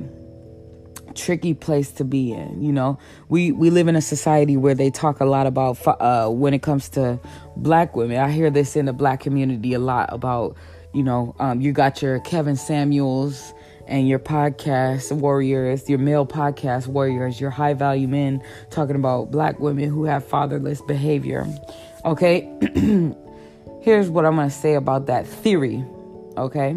[1.15, 4.91] tricky place to be in you know we we live in a society where they
[4.91, 7.17] talk a lot about uh, when it comes to
[7.55, 10.57] black women i hear this in the black community a lot about
[10.95, 13.53] you know, um, you got your Kevin Samuels
[13.87, 19.59] and your podcast warriors, your male podcast warriors, your high value men talking about black
[19.59, 21.47] women who have fatherless behavior.
[22.03, 22.49] Okay,
[23.81, 25.83] here's what I'm going to say about that theory.
[26.37, 26.75] Okay,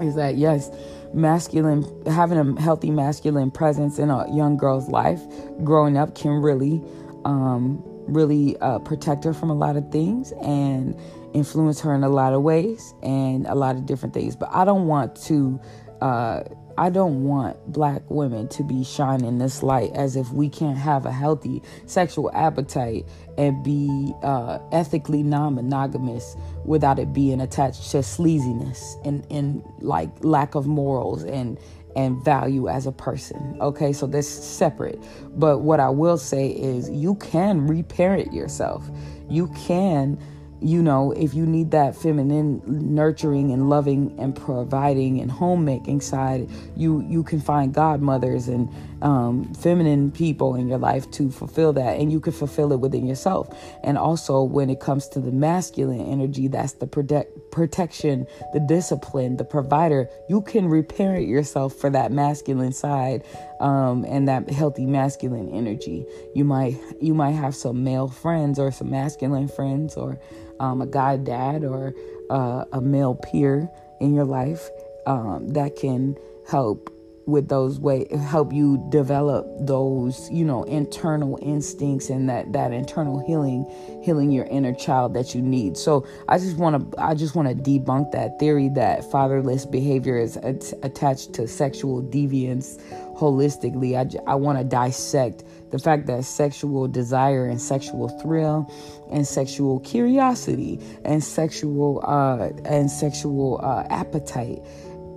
[0.00, 0.70] is that yes,
[1.12, 5.20] masculine having a healthy masculine presence in a young girl's life
[5.64, 6.82] growing up can really,
[7.24, 10.98] um, really uh, protect her from a lot of things and
[11.34, 14.36] influence her in a lot of ways and a lot of different things.
[14.36, 15.60] But I don't want to,
[16.00, 16.42] uh,
[16.78, 21.04] I don't want black women to be shining this light as if we can't have
[21.04, 27.98] a healthy sexual appetite and be uh, ethically non monogamous without it being attached to
[27.98, 31.58] sleaziness and, and like lack of morals and
[31.96, 33.56] and value as a person.
[33.60, 35.02] Okay, so that's separate.
[35.34, 38.88] But what I will say is you can reparent yourself.
[39.28, 40.18] You can
[40.62, 46.48] you know, if you need that feminine nurturing and loving and providing and homemaking side,
[46.76, 48.68] you you can find godmothers and
[49.02, 53.06] um, feminine people in your life to fulfill that, and you can fulfill it within
[53.06, 53.48] yourself.
[53.82, 59.36] And also, when it comes to the masculine energy, that's the protect, protection, the discipline,
[59.36, 60.08] the provider.
[60.28, 63.24] You can reparent yourself for that masculine side
[63.60, 66.06] um, and that healthy masculine energy.
[66.34, 70.18] You might you might have some male friends or some masculine friends or
[70.58, 71.94] um, a guy dad or
[72.30, 73.68] uh, a male peer
[74.00, 74.68] in your life
[75.06, 76.16] um, that can
[76.48, 76.90] help
[77.30, 83.24] with those way help you develop those you know internal instincts and that that internal
[83.26, 83.64] healing
[84.02, 85.76] healing your inner child that you need.
[85.76, 90.18] So i just want to i just want to debunk that theory that fatherless behavior
[90.18, 90.36] is
[90.82, 92.80] attached to sexual deviance
[93.20, 93.94] holistically.
[93.96, 98.72] I, I want to dissect the fact that sexual desire and sexual thrill
[99.12, 104.60] and sexual curiosity and sexual uh, and sexual uh, appetite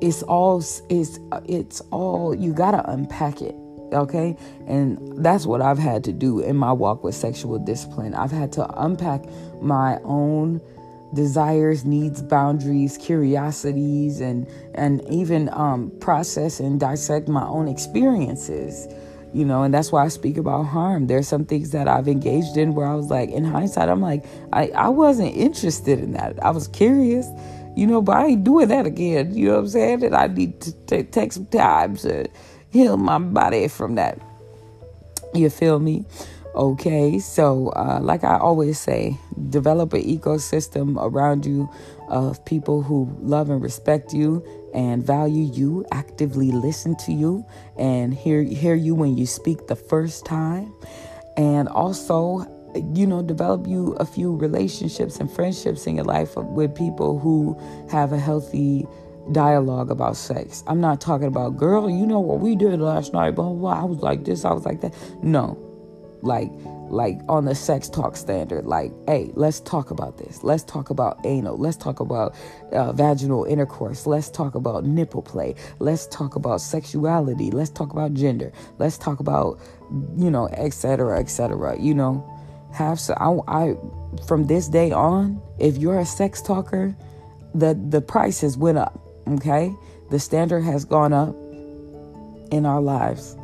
[0.04, 3.56] it's all it's it's all you gotta unpack it
[3.94, 4.36] okay?
[4.68, 8.14] And that's what i've had to do in my walk with sexual discipline.
[8.14, 9.24] I've had to unpack
[9.62, 10.60] my own
[11.14, 18.88] desires needs boundaries curiosities and and even um, process and dissect my own experiences
[19.36, 19.64] you know?
[19.64, 21.08] And that's why i speak about harm.
[21.08, 24.26] There's some things that i've engaged in where i was like in hindsight i'm like
[24.52, 26.44] i, I wasn't interested in that.
[26.44, 27.28] I was curious
[27.76, 29.36] you know, but I ain't doing that again.
[29.36, 30.04] You know what I'm saying?
[30.04, 32.28] And I need to t- take some time to
[32.70, 34.20] heal my body from that.
[35.34, 36.06] You feel me?
[36.56, 39.18] Okay, so uh, like I always say,
[39.50, 41.68] develop an ecosystem around you
[42.10, 47.44] of people who love and respect you and value you, actively listen to you,
[47.78, 50.72] and hear hear you when you speak the first time,
[51.38, 52.46] and also
[52.94, 57.60] you know, develop you a few relationships and friendships in your life with people who
[57.90, 58.86] have a healthy
[59.32, 60.64] dialogue about sex.
[60.68, 63.82] I'm not talking about, girl, you know what we did last night, blah, blah.
[63.82, 64.94] I was like this, I was like that.
[65.22, 65.58] No.
[66.22, 66.52] Like,
[66.90, 70.44] like on the sex talk standard, like, hey, let's talk about this.
[70.44, 71.58] Let's talk about anal.
[71.58, 72.36] Let's talk about
[72.72, 74.06] uh, vaginal intercourse.
[74.06, 75.56] Let's talk about nipple play.
[75.80, 77.52] Let's talk about sexuality.
[77.52, 78.54] Let's talk about gender.
[78.78, 79.60] Let's talk about,
[80.16, 81.78] you know, etc., etc.
[81.78, 82.26] You know,
[82.74, 83.76] have so I, I
[84.28, 86.96] from this day on, if you're a sex talker,
[87.54, 89.00] the the price has went up.
[89.28, 89.74] Okay,
[90.10, 91.36] the standard has gone up
[92.52, 93.38] in our lives.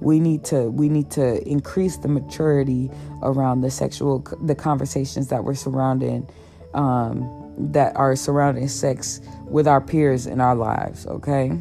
[0.00, 2.90] We need to we need to increase the maturity
[3.22, 6.28] around the sexual the conversations that we're surrounding
[6.74, 11.06] um, that are surrounding sex with our peers in our lives.
[11.06, 11.58] Okay.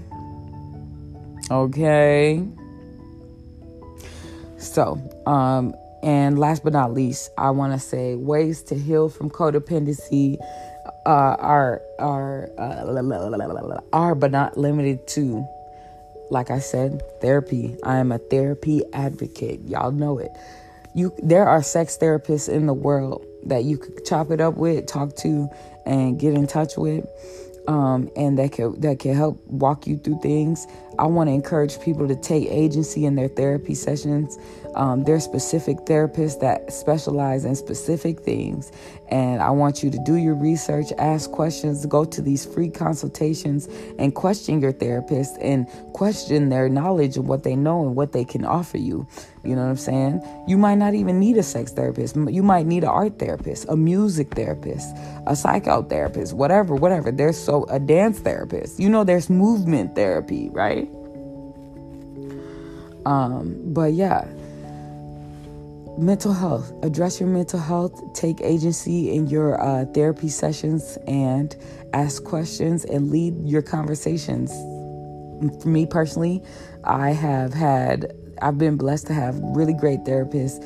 [1.49, 2.45] Okay.
[4.57, 5.73] So, um,
[6.05, 10.37] and last but not least, I want to say ways to heal from codependency
[11.03, 15.47] uh, are are uh, are but not limited to.
[16.29, 17.75] Like I said, therapy.
[17.83, 19.61] I am a therapy advocate.
[19.65, 20.31] Y'all know it.
[20.93, 24.85] You there are sex therapists in the world that you could chop it up with,
[24.85, 25.49] talk to,
[25.87, 27.07] and get in touch with
[27.67, 30.67] um, and that can that can help walk you through things.
[30.97, 34.37] I want to encourage people to take agency in their therapy sessions.
[34.75, 38.73] Um, are specific therapists that specialize in specific things,
[39.07, 43.69] and I want you to do your research, ask questions, go to these free consultations,
[43.97, 48.25] and question your therapist and question their knowledge of what they know and what they
[48.25, 49.07] can offer you.
[49.45, 50.43] You know what I'm saying?
[50.47, 52.15] You might not even need a sex therapist.
[52.15, 54.95] You might need an art therapist, a music therapist,
[55.27, 57.11] a psychotherapist, whatever, whatever.
[57.11, 58.79] There's so a dance therapist.
[58.79, 60.89] You know, there's movement therapy, right?
[63.05, 64.25] Um, but yeah,
[65.97, 66.71] mental health.
[66.83, 68.01] Address your mental health.
[68.13, 71.55] Take agency in your uh, therapy sessions and
[71.93, 74.51] ask questions and lead your conversations.
[75.61, 76.41] For me personally,
[76.83, 80.61] I have had I've been blessed to have really great therapists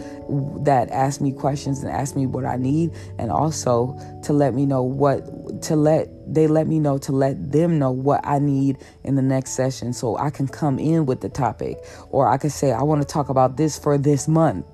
[0.66, 4.66] that ask me questions and ask me what I need and also to let me
[4.66, 8.78] know what to let they let me know to let them know what I need
[9.04, 11.78] in the next session so I can come in with the topic
[12.10, 14.66] or I could say I want to talk about this for this month.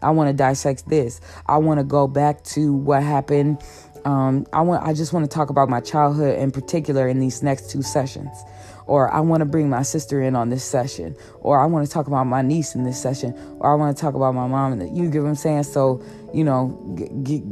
[0.00, 1.20] I want to dissect this.
[1.46, 3.62] I want to go back to what happened
[4.04, 7.42] um, I want I just want to talk about my childhood in particular in these
[7.42, 8.36] next two sessions
[8.86, 11.92] or I want to bring my sister in on this session, or I want to
[11.92, 14.72] talk about my niece in this session, or I want to talk about my mom.
[14.72, 15.64] And you get what I'm saying?
[15.64, 16.02] So
[16.32, 16.68] you know,
[17.22, 17.42] get,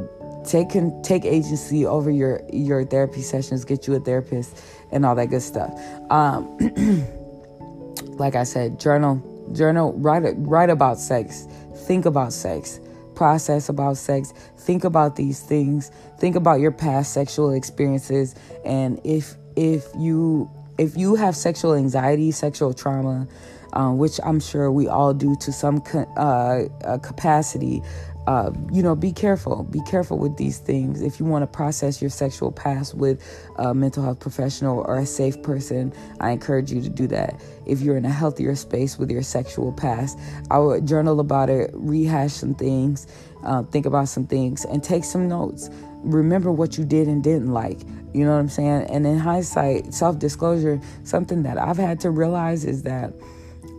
[0.45, 0.69] take
[1.03, 5.41] take agency over your your therapy sessions, get you a therapist, and all that good
[5.41, 5.71] stuff.
[6.09, 6.57] Um,
[8.17, 9.21] like I said, journal,
[9.53, 11.47] journal, write write about sex,
[11.85, 12.79] think about sex
[13.15, 18.33] process about sex think about these things think about your past sexual experiences
[18.65, 20.49] and if if you
[20.81, 23.27] if you have sexual anxiety, sexual trauma,
[23.73, 27.83] um, which I'm sure we all do to some uh, uh, capacity,
[28.25, 29.63] uh, you know, be careful.
[29.63, 31.01] Be careful with these things.
[31.01, 33.23] If you want to process your sexual past with
[33.57, 37.39] a mental health professional or a safe person, I encourage you to do that.
[37.65, 40.17] If you're in a healthier space with your sexual past,
[40.49, 43.07] I would journal about it, rehash some things,
[43.43, 45.69] uh, think about some things, and take some notes.
[46.03, 47.79] Remember what you did and didn't like.
[48.13, 48.87] You know what I'm saying?
[48.89, 53.13] And in hindsight, self disclosure, something that I've had to realize is that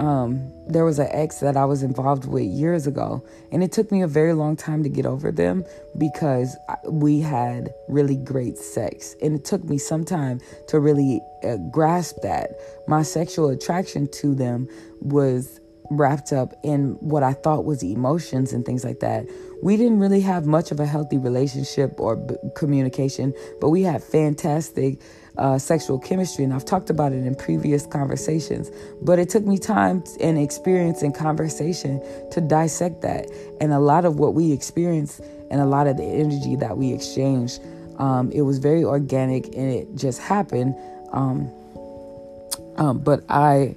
[0.00, 3.92] um, there was an ex that I was involved with years ago, and it took
[3.92, 5.64] me a very long time to get over them
[5.98, 6.56] because
[6.88, 12.16] we had really great sex, and it took me some time to really uh, grasp
[12.22, 12.52] that
[12.88, 14.68] my sexual attraction to them
[15.00, 15.60] was
[15.90, 19.26] wrapped up in what I thought was emotions and things like that.
[19.62, 24.02] We didn't really have much of a healthy relationship or b- communication, but we had
[24.02, 25.00] fantastic
[25.38, 28.70] uh, sexual chemistry, and I've talked about it in previous conversations.
[29.00, 32.02] But it took me time and experience and conversation
[32.32, 33.30] to dissect that.
[33.60, 36.92] And a lot of what we experienced and a lot of the energy that we
[36.92, 37.60] exchanged,
[37.98, 40.74] um, it was very organic and it just happened.
[41.12, 41.50] Um,
[42.76, 43.76] um, but I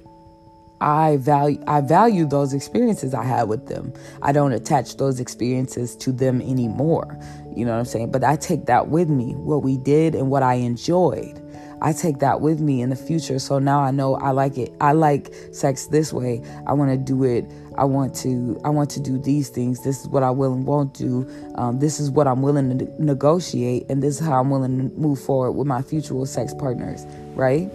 [0.80, 3.92] I value I value those experiences I had with them.
[4.22, 7.18] I don't attach those experiences to them anymore.
[7.54, 8.10] You know what I'm saying?
[8.10, 11.42] But I take that with me, what we did and what I enjoyed.
[11.82, 13.38] I take that with me in the future.
[13.38, 14.74] So now I know I like it.
[14.80, 16.42] I like sex this way.
[16.66, 17.44] I want to do it.
[17.78, 18.58] I want to.
[18.64, 19.84] I want to do these things.
[19.84, 21.28] This is what I will and won't do.
[21.56, 24.96] Um, this is what I'm willing to negotiate, and this is how I'm willing to
[24.98, 27.04] move forward with my future sex partners.
[27.34, 27.70] Right.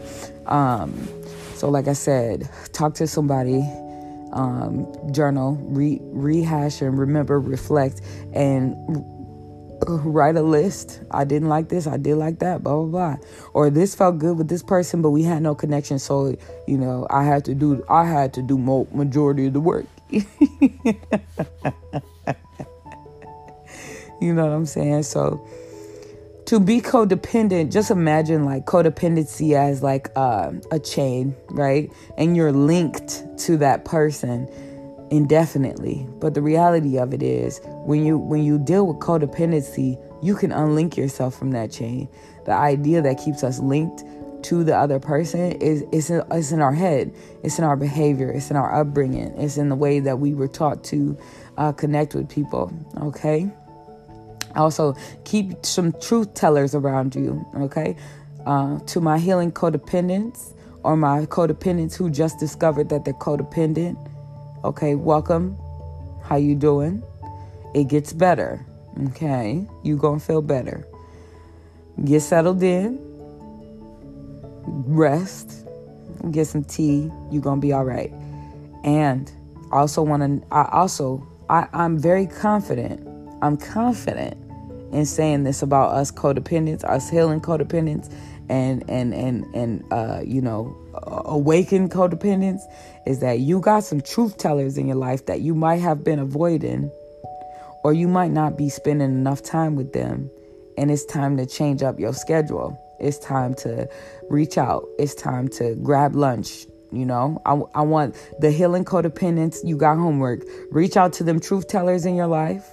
[0.48, 1.08] Um,
[1.62, 3.64] so, like I said, talk to somebody,
[4.34, 8.02] um, journal, re- rehash, and remember, reflect,
[8.34, 8.76] and
[9.88, 11.02] write a list.
[11.12, 11.86] I didn't like this.
[11.86, 12.64] I did like that.
[12.64, 13.18] Blah blah blah.
[13.54, 16.00] Or this felt good with this person, but we had no connection.
[16.00, 16.36] So
[16.66, 17.86] you know, I had to do.
[17.88, 19.86] I had to do mo- majority of the work.
[20.10, 20.24] you
[24.34, 25.04] know what I'm saying?
[25.04, 25.48] So
[26.48, 31.90] to be codependent, just imagine like codependency as like uh, a chain, right?
[32.18, 34.48] And you're linked to that person.
[35.12, 36.08] indefinitely.
[36.20, 40.52] But the reality of it is when you when you deal with codependency, you can
[40.52, 42.10] unlink yourself from that chain.
[42.46, 44.04] The idea that keeps us linked
[44.44, 47.14] to the other person is it's in, it's in our head.
[47.44, 48.32] It's in our behavior.
[48.32, 49.34] It's in our upbringing.
[49.38, 51.18] It's in the way that we were taught to
[51.58, 52.74] uh, connect with people.
[53.02, 53.52] Okay.
[54.56, 54.96] Also,
[55.26, 57.46] keep some truth tellers around you.
[57.58, 57.96] Okay.
[58.46, 63.96] Uh, to my healing codependents or my codependents who just discovered that they're codependent.
[64.64, 65.58] Okay, welcome.
[66.24, 67.04] How you doing?
[67.74, 68.66] It gets better.
[69.08, 70.88] Okay, you gonna feel better.
[72.04, 73.00] Get settled in.
[74.66, 75.66] Rest.
[76.32, 77.12] Get some tea.
[77.32, 78.12] You gonna be all right.
[78.84, 79.32] And
[79.72, 80.48] I also want to.
[80.54, 83.08] I also I, I'm very confident.
[83.42, 84.38] I'm confident
[84.92, 88.14] in saying this about us codependents, us healing codependents,
[88.50, 90.78] and and and and uh, you know
[91.26, 92.62] awakened codependents
[93.06, 96.20] is that you got some truth tellers in your life that you might have been
[96.20, 96.92] avoiding
[97.84, 100.30] or you might not be spending enough time with them.
[100.78, 102.80] And it's time to change up your schedule.
[103.00, 103.90] It's time to
[104.30, 104.86] reach out.
[105.00, 107.42] It's time to grab lunch you know?
[107.46, 110.42] I, I want the healing codependents you got homework.
[110.72, 112.70] Reach out to them truth tellers in your life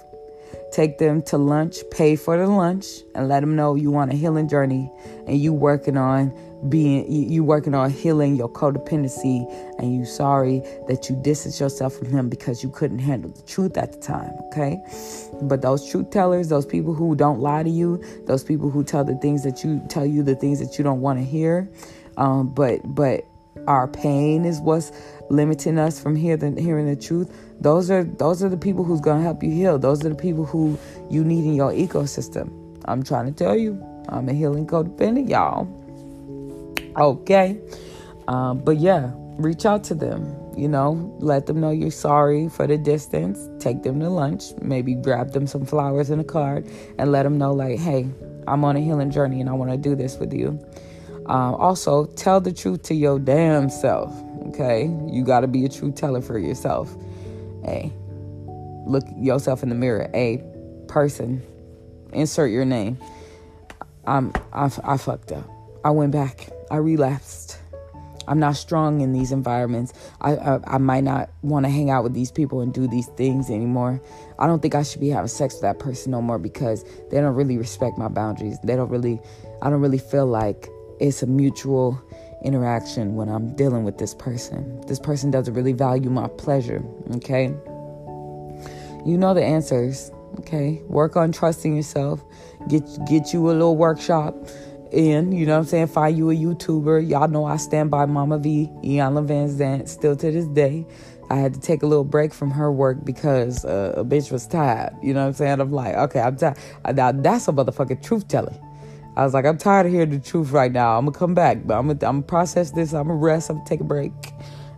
[0.71, 4.15] take them to lunch, pay for the lunch, and let them know you want a
[4.15, 4.91] healing journey
[5.27, 6.33] and you working on
[6.67, 9.49] being you working on healing your codependency.
[9.79, 13.77] And you sorry that you distanced yourself from him because you couldn't handle the truth
[13.77, 14.81] at the time okay?
[15.41, 19.03] But those truth tellers those people who don't lie to you those people who tell
[19.03, 21.69] the things that you tell you the things that you don't want to hear
[22.17, 23.25] um, but but
[23.69, 24.91] our pain is what's
[25.29, 27.31] limiting us from hearing hearing the truth.
[27.61, 29.77] Those are those are the people who's to help you heal.
[29.77, 30.77] Those are the people who
[31.09, 32.49] you need in your ecosystem.
[32.85, 35.67] I'm trying to tell you i'm a healing codependent y'all.
[36.97, 37.59] Okay.
[38.27, 42.67] Um, but yeah reach out to them you know let them know you're sorry for
[42.67, 43.39] the distance.
[43.63, 46.67] Take them to lunch maybe grab them some flowers and a card
[46.97, 48.07] and let them know like hey
[48.47, 50.59] i'm on a healing journey and i want to do this with you
[51.29, 54.11] um, also, tell the truth to your damn self.
[54.47, 56.91] Okay, you got to be a true teller for yourself.
[57.63, 57.93] Hey,
[58.87, 60.09] look yourself in the mirror.
[60.15, 60.43] A
[60.87, 61.43] person,
[62.13, 62.97] insert your name.
[64.07, 65.47] I'm I, I fucked up.
[65.85, 66.49] I went back.
[66.71, 67.59] I relapsed.
[68.27, 69.93] I'm not strong in these environments.
[70.21, 73.07] I, I, I might not want to hang out with these people and do these
[73.17, 74.01] things anymore.
[74.39, 77.21] I don't think I should be having sex with that person no more because they
[77.21, 78.57] don't really respect my boundaries.
[78.63, 79.19] They don't really.
[79.61, 80.69] I don't really feel like
[80.99, 82.01] it's a mutual
[82.43, 84.81] interaction when I'm dealing with this person.
[84.87, 86.83] This person doesn't really value my pleasure,
[87.15, 87.53] okay?
[89.05, 90.81] You know the answers, okay?
[90.87, 92.23] Work on trusting yourself.
[92.67, 94.35] Get get you a little workshop
[94.91, 95.87] in, you know what I'm saying?
[95.87, 97.09] Find you a YouTuber.
[97.09, 100.85] Y'all know I stand by Mama V, Iyanla Vanzant, still to this day.
[101.29, 104.47] I had to take a little break from her work because uh, a bitch was
[104.47, 104.95] tired.
[105.01, 105.61] You know what I'm saying?
[105.61, 106.57] I'm like, okay, I'm tired.
[106.93, 108.59] Now that's a motherfucking truth telling.
[109.19, 110.97] I was like, I'm tired of hearing the truth right now.
[110.97, 112.93] I'm gonna come back, but I'm gonna, I'm gonna process this.
[112.93, 113.49] I'm gonna rest.
[113.49, 114.13] I'm gonna take a break.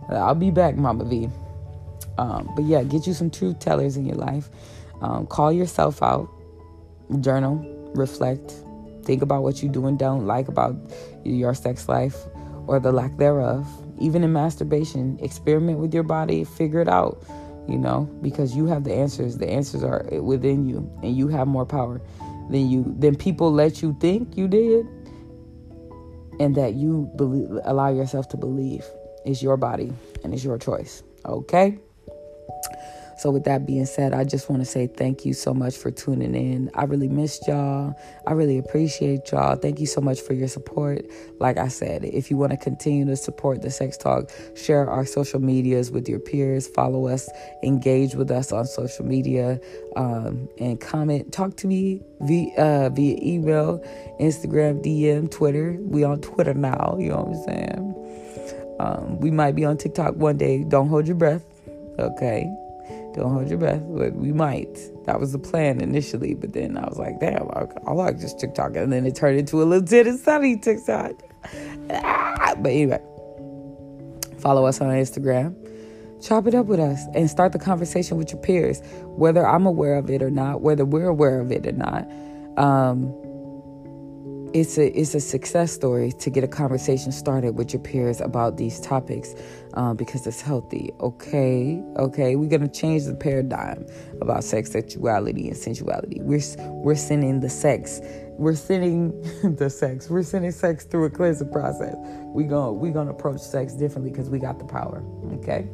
[0.08, 1.28] I'll be back, Mama V.
[2.18, 4.50] Um, but yeah, get you some truth tellers in your life.
[5.00, 6.28] Um, call yourself out.
[7.20, 7.64] Journal,
[7.94, 8.52] reflect,
[9.04, 10.74] think about what you do and don't like about
[11.24, 12.16] your sex life
[12.66, 13.64] or the lack thereof.
[14.00, 17.22] Even in masturbation, experiment with your body, figure it out.
[17.68, 19.38] You know, because you have the answers.
[19.38, 22.00] The answers are within you, and you have more power
[22.52, 24.86] than you than people let you think you did
[26.40, 28.84] and that you believe allow yourself to believe
[29.24, 29.92] is your body
[30.22, 31.78] and it's your choice okay
[33.22, 35.92] so, with that being said, I just want to say thank you so much for
[35.92, 36.72] tuning in.
[36.74, 37.94] I really missed y'all.
[38.26, 39.54] I really appreciate y'all.
[39.54, 41.06] Thank you so much for your support.
[41.38, 45.06] Like I said, if you want to continue to support the Sex Talk, share our
[45.06, 47.30] social medias with your peers, follow us,
[47.62, 49.60] engage with us on social media,
[49.94, 51.32] um, and comment.
[51.32, 53.78] Talk to me via, uh, via email,
[54.20, 55.78] Instagram, DM, Twitter.
[55.80, 56.96] We on Twitter now.
[56.98, 58.76] You know what I'm saying?
[58.80, 60.64] Um, we might be on TikTok one day.
[60.64, 61.44] Don't hold your breath.
[62.00, 62.52] Okay.
[63.14, 64.74] Don't hold your breath, but we might.
[65.04, 67.48] That was the plan initially, but then I was like, damn,
[67.86, 68.76] I like just TikTok.
[68.76, 71.12] And then it turned into a Lieutenant Sunny TikTok.
[71.90, 73.00] Ah, but anyway,
[74.38, 75.54] follow us on Instagram.
[76.22, 79.96] Chop it up with us and start the conversation with your peers, whether I'm aware
[79.96, 82.08] of it or not, whether we're aware of it or not.
[82.56, 83.12] Um,
[84.54, 88.56] it's a it's a success story to get a conversation started with your peers about
[88.56, 89.34] these topics
[89.74, 90.92] uh, because it's healthy.
[91.00, 93.86] Okay, okay, we're gonna change the paradigm
[94.20, 96.20] about sex, sexuality, and sensuality.
[96.20, 96.42] We're
[96.82, 98.00] we're sending the sex,
[98.32, 99.22] we're sending
[99.56, 101.94] the sex, we're sending sex through a cleansing process.
[102.26, 105.02] We going we gonna approach sex differently because we got the power.
[105.36, 105.66] Okay.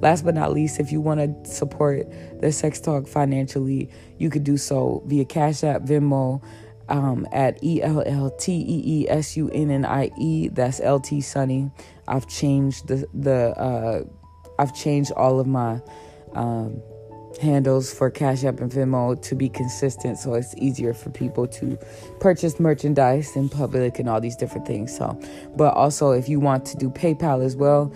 [0.00, 2.06] Last but not least, if you want to support
[2.40, 6.42] the sex talk financially, you could do so via Cash App, Venmo
[6.92, 10.48] um, at E L L T E E S U N N I E.
[10.48, 11.70] That's L T Sunny.
[12.06, 14.04] I've changed the the uh,
[14.58, 15.80] I've changed all of my
[16.34, 16.80] um,
[17.40, 21.78] handles for Cash App and Venmo to be consistent, so it's easier for people to
[22.20, 24.94] purchase merchandise in public and all these different things.
[24.94, 25.18] So,
[25.56, 27.90] but also if you want to do PayPal as well,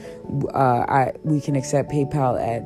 [0.54, 2.64] uh, I we can accept PayPal at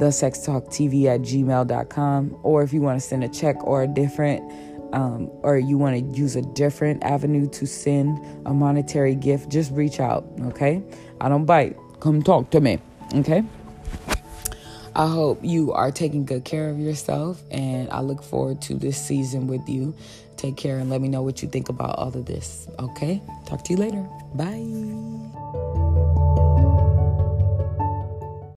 [0.00, 3.82] the sex talk tv at gmail.com or if you want to send a check or
[3.82, 4.40] a different
[4.92, 9.72] um, or you want to use a different avenue to send a monetary gift, just
[9.72, 10.82] reach out, okay?
[11.20, 11.76] I don't bite.
[12.00, 12.78] Come talk to me,
[13.14, 13.44] okay?
[14.94, 19.00] I hope you are taking good care of yourself, and I look forward to this
[19.00, 19.94] season with you.
[20.36, 23.22] Take care and let me know what you think about all of this, okay?
[23.46, 24.08] Talk to you later.
[24.34, 26.09] Bye.